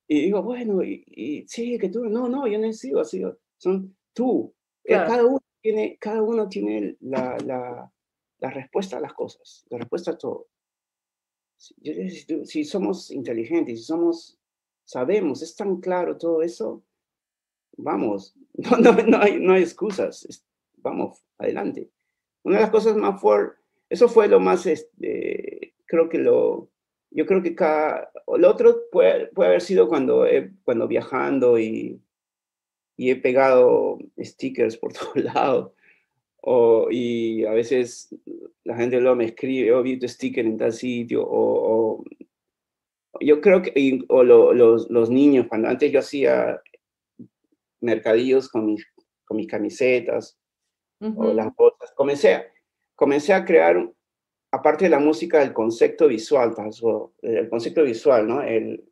[0.09, 3.23] y digo, bueno, y, y, sí, que tú, no, no, yo no he sido así,
[3.57, 4.55] son tú.
[4.85, 5.09] Eh, claro.
[5.09, 7.93] Cada uno tiene, cada uno tiene la, la,
[8.39, 10.49] la respuesta a las cosas, la respuesta a todo
[11.61, 14.39] si, somos inteligentes, si somos,
[14.85, 16.83] sabemos, es tan claro todo eso,
[17.77, 20.45] vamos, no, no, no, hay, no hay excusas,
[20.77, 21.91] vamos, adelante.
[22.43, 23.59] Una de las cosas más fuertes,
[23.91, 26.71] eso fue lo más, este, creo que lo,
[27.11, 30.25] yo creo que cada, lo otro puede, puede haber sido cuando,
[30.65, 32.01] cuando viajando y,
[32.97, 35.73] y he pegado stickers por todos lados,
[36.43, 38.15] o, y a veces
[38.65, 42.05] la gente luego me escribe, oh, vi tu sticker en tal sitio, o,
[43.21, 46.61] yo creo que, o los, los, niños, cuando antes yo hacía
[47.81, 48.87] mercadillos con mis,
[49.25, 50.39] con mis camisetas,
[51.17, 52.53] o las botas, comencé,
[52.95, 53.91] comencé a crear,
[54.53, 56.55] aparte de la música, el concepto visual,
[57.23, 58.43] el concepto visual, ¿no?
[58.43, 58.85] El,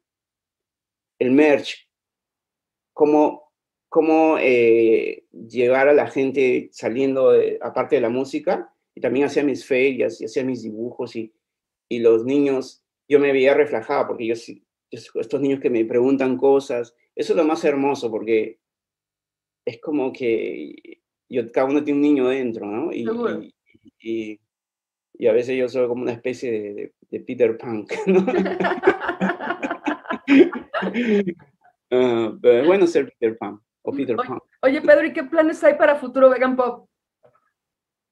[1.18, 1.86] el merch,
[2.94, 3.47] como
[3.88, 9.64] cómo eh, llevar a la gente saliendo, aparte de la música, y también hacía mis
[9.64, 11.32] ferias y hacía mis dibujos y,
[11.88, 14.34] y los niños, yo me veía reflejado porque yo,
[14.90, 18.58] estos niños que me preguntan cosas, eso es lo más hermoso porque
[19.64, 20.74] es como que
[21.28, 22.92] yo, cada uno tiene un niño dentro, ¿no?
[22.92, 23.06] Y,
[24.00, 24.40] y,
[25.18, 28.20] y, a veces yo soy como una especie de, de, Peter Pan, ¿no?
[31.90, 33.60] uh, pero es bueno ser Peter Pan.
[34.62, 36.88] Oye, Pedro, ¿y qué planes hay para futuro Vegan Pop?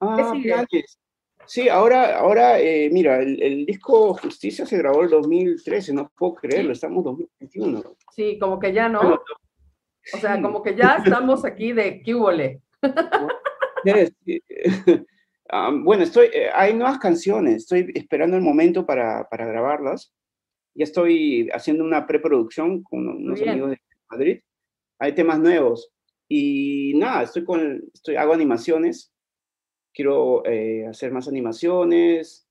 [0.00, 0.98] Ah, planes.
[1.46, 6.72] Sí, ahora, ahora eh, mira, el, disco Justicia se grabó en 2013, no puedo creerlo,
[6.72, 7.82] estamos en 2021.
[8.12, 9.20] Sí, como que ya no.
[10.12, 12.60] o sea, como que ya estamos aquí de Cúbole.
[15.48, 20.12] Ah, bueno, estoy, eh, hay nuevas canciones, estoy esperando el momento para, para grabarlas.
[20.74, 24.40] Ya estoy haciendo una preproducción con unos amigos de Madrid
[24.98, 25.92] hay temas nuevos.
[26.28, 29.12] Y nada, estoy con, estoy, hago animaciones,
[29.94, 32.48] quiero eh, hacer más animaciones.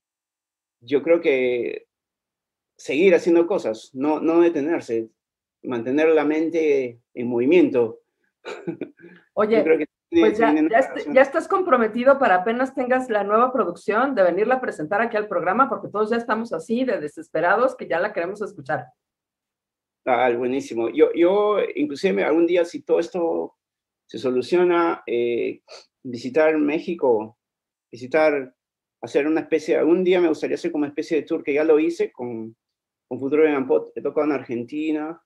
[0.80, 1.88] Yo creo que
[2.78, 5.10] seguir haciendo cosas, no, no detenerse,
[5.64, 8.02] mantener la mente en movimiento.
[9.34, 10.54] Oye, pues ya,
[11.12, 15.28] ya, estás comprometido para apenas tengas la nueva producción de venirla a presentar aquí al
[15.28, 18.86] programa, porque todos ya estamos así de desesperados que ya la queremos escuchar.
[20.06, 20.90] Ah, buenísimo.
[20.90, 23.56] Yo, yo, inclusive, algún día, si todo esto
[24.06, 25.62] se soluciona, eh,
[26.04, 27.38] visitar México,
[27.92, 28.56] visitar,
[29.02, 31.64] hacer una especie, algún día me gustaría hacer como una especie de tour, que ya
[31.64, 32.56] lo hice con,
[33.08, 35.20] con Futuro de Pot, he tocado en Argentina,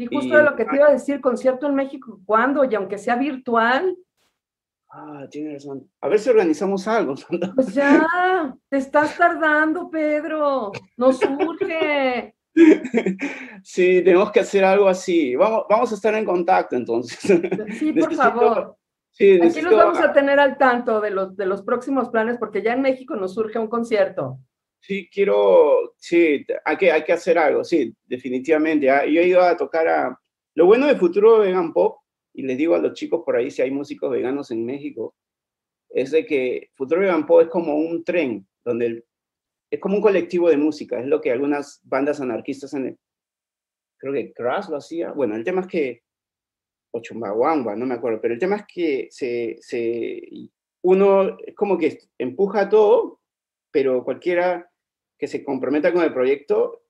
[0.00, 2.64] Sí, justo de lo que te iba a decir, concierto en México, ¿cuándo?
[2.64, 3.98] Y aunque sea virtual.
[4.88, 5.90] Ah, tienes razón.
[6.00, 7.14] A ver si organizamos algo.
[7.54, 10.72] Pues ya, te estás tardando, Pedro.
[10.96, 12.34] No surge.
[13.62, 15.36] Sí, tenemos que hacer algo así.
[15.36, 17.18] Vamos, vamos a estar en contacto entonces.
[17.78, 18.76] Sí, por favor.
[19.10, 22.62] Sí, Aquí nos vamos a tener al tanto de los, de los próximos planes porque
[22.62, 24.38] ya en México nos surge un concierto.
[24.80, 28.90] Sí, quiero, sí, hay que, hay que hacer algo, sí, definitivamente.
[28.90, 30.18] Ah, yo he ido a tocar a...
[30.54, 31.98] Lo bueno de Futuro Vegan Pop,
[32.32, 35.14] y les digo a los chicos por ahí si hay músicos veganos en México,
[35.90, 39.04] es de que Futuro Vegan Pop es como un tren, donde
[39.70, 42.98] es como un colectivo de música, es lo que algunas bandas anarquistas, en
[43.98, 45.12] creo que Crash lo hacía.
[45.12, 46.02] Bueno, el tema es que,
[46.92, 50.22] o Chumbawamba, no me acuerdo, pero el tema es que se, se,
[50.82, 53.20] uno es como que empuja todo,
[53.70, 54.68] pero cualquiera
[55.18, 56.82] que se comprometa con el proyecto,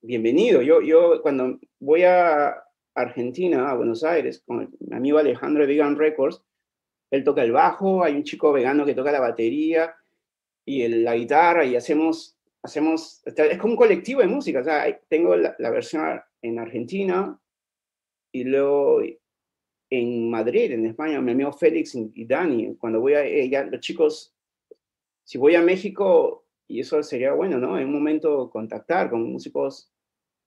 [0.00, 0.62] bienvenido.
[0.62, 2.64] Yo, yo cuando voy a
[2.94, 6.42] Argentina, a Buenos Aires, con mi amigo Alejandro de Vegan Records,
[7.12, 9.94] él toca el bajo, hay un chico vegano que toca la batería
[10.64, 15.36] y la guitarra y hacemos, hacemos, es como un colectivo de música, o sea, tengo
[15.36, 17.38] la, versión en Argentina
[18.32, 19.02] y luego
[19.90, 24.34] en Madrid, en España, mi amigo Félix y Dani, cuando voy a ella, los chicos,
[25.24, 27.76] si voy a México, y eso sería bueno, ¿no?
[27.76, 29.90] En un momento contactar con músicos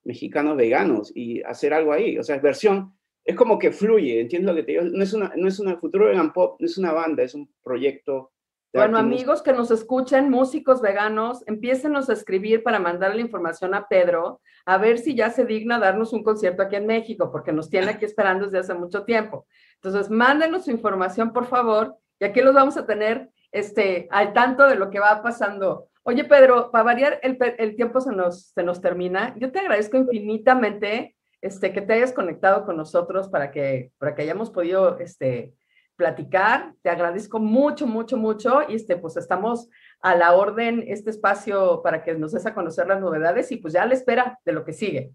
[0.05, 2.17] mexicanos veganos y hacer algo ahí.
[2.17, 2.93] O sea, es versión,
[3.25, 4.83] es como que fluye, entiendo lo que te digo.
[4.83, 7.49] No es una, no es una futuro vegan pop, no es una banda, es un
[7.61, 8.31] proyecto.
[8.73, 13.87] Bueno, amigos que nos escuchen, músicos veganos, empieecenos a escribir para mandar la información a
[13.87, 17.69] Pedro, a ver si ya se digna darnos un concierto aquí en México, porque nos
[17.69, 19.45] tiene aquí esperando desde hace mucho tiempo.
[19.75, 24.65] Entonces, mándenos su información, por favor, y aquí los vamos a tener este, al tanto
[24.65, 28.81] de lo que va pasando Oye, Pedro, para variar, el, tiempo se nos, se nos
[28.81, 29.33] termina.
[29.37, 34.23] Yo te agradezco infinitamente este, que te hayas conectado con nosotros para que, para que
[34.23, 35.53] hayamos podido este,
[35.95, 36.73] platicar.
[36.81, 38.61] Te agradezco mucho, mucho, mucho.
[38.67, 39.69] Y este, pues estamos
[40.01, 43.73] a la orden, este espacio para que nos des a conocer las novedades y pues
[43.73, 45.11] ya a la espera de lo que sigue.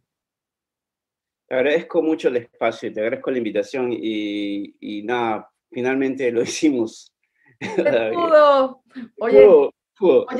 [1.46, 7.14] Te agradezco mucho el espacio, te agradezco la invitación y, y nada, finalmente lo hicimos.
[7.60, 8.82] Se pudo.
[9.18, 9.70] Oye,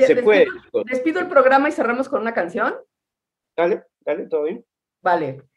[0.05, 0.47] se puede.
[0.85, 2.75] Despido el programa y cerramos con una canción.
[3.57, 4.65] Dale, dale, todo bien.
[5.01, 5.48] Vale.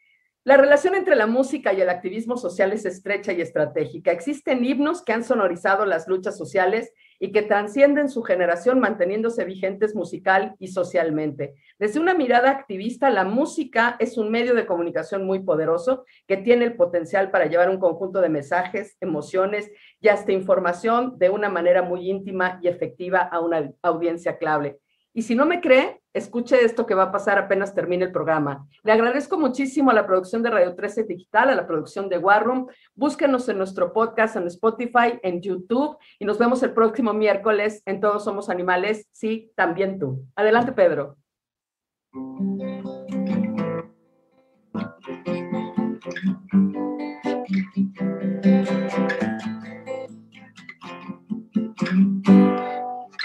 [0.45, 4.11] La relación entre la música y el activismo social es estrecha y estratégica.
[4.11, 9.95] Existen himnos que han sonorizado las luchas sociales y que transcienden su generación manteniéndose vigentes
[9.95, 11.53] musical y socialmente.
[11.79, 16.65] Desde una mirada activista, la música es un medio de comunicación muy poderoso que tiene
[16.65, 19.71] el potencial para llevar un conjunto de mensajes, emociones
[20.01, 24.82] y hasta información de una manera muy íntima y efectiva a una audiencia clave.
[25.15, 28.67] Y si no me cree, escuche esto que va a pasar apenas termine el programa.
[28.81, 32.43] Le agradezco muchísimo a la producción de Radio 13 Digital, a la producción de War
[32.43, 32.67] Room.
[32.95, 37.99] Búsquenos en nuestro podcast, en Spotify, en YouTube y nos vemos el próximo miércoles en
[37.99, 39.07] Todos Somos Animales.
[39.11, 40.25] Sí, también tú.
[40.35, 41.15] Adelante, Pedro.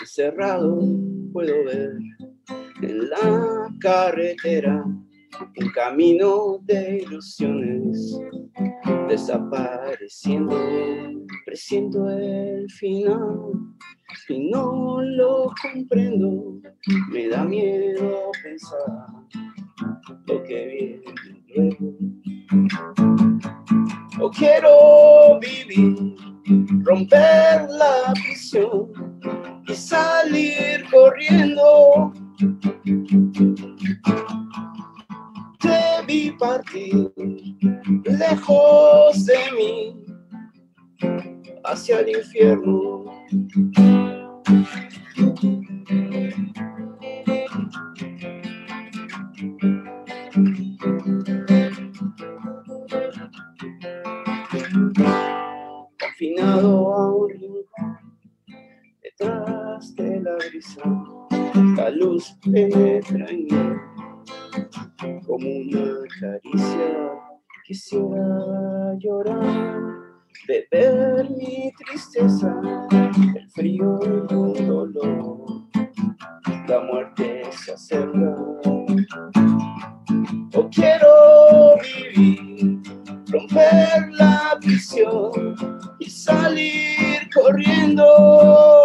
[0.05, 1.91] Cerrado puedo ver
[2.83, 8.18] en la carretera un camino de ilusiones
[9.09, 10.57] desapareciendo,
[11.45, 13.53] presiento el final
[14.29, 16.61] y no lo comprendo,
[17.11, 18.79] me da miedo pensar
[20.26, 21.03] lo que viene
[21.55, 21.95] luego.
[24.20, 26.14] O quiero vivir,
[26.85, 28.91] romper la prisión
[29.67, 32.13] y salir corriendo.
[35.61, 37.13] Te vi partir
[38.05, 40.05] lejos de mí
[41.65, 43.05] hacia el infierno.
[56.59, 58.19] A un rincón
[59.01, 60.83] detrás de la brisa,
[61.77, 67.13] la luz penetra en mí como una caricia.
[67.65, 69.99] Quisiera llorar,
[70.49, 72.61] beber mi tristeza,
[73.37, 75.47] el frío y un dolor.
[76.67, 78.35] La muerte se acerca.
[80.55, 81.77] O quiero
[82.17, 82.81] vivir,
[83.31, 85.57] romper la prisión
[85.99, 88.78] y salir corriendo.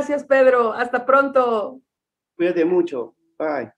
[0.00, 0.72] Gracias, Pedro.
[0.72, 1.82] Hasta pronto.
[2.34, 3.14] Cuídate mucho.
[3.38, 3.70] Bye.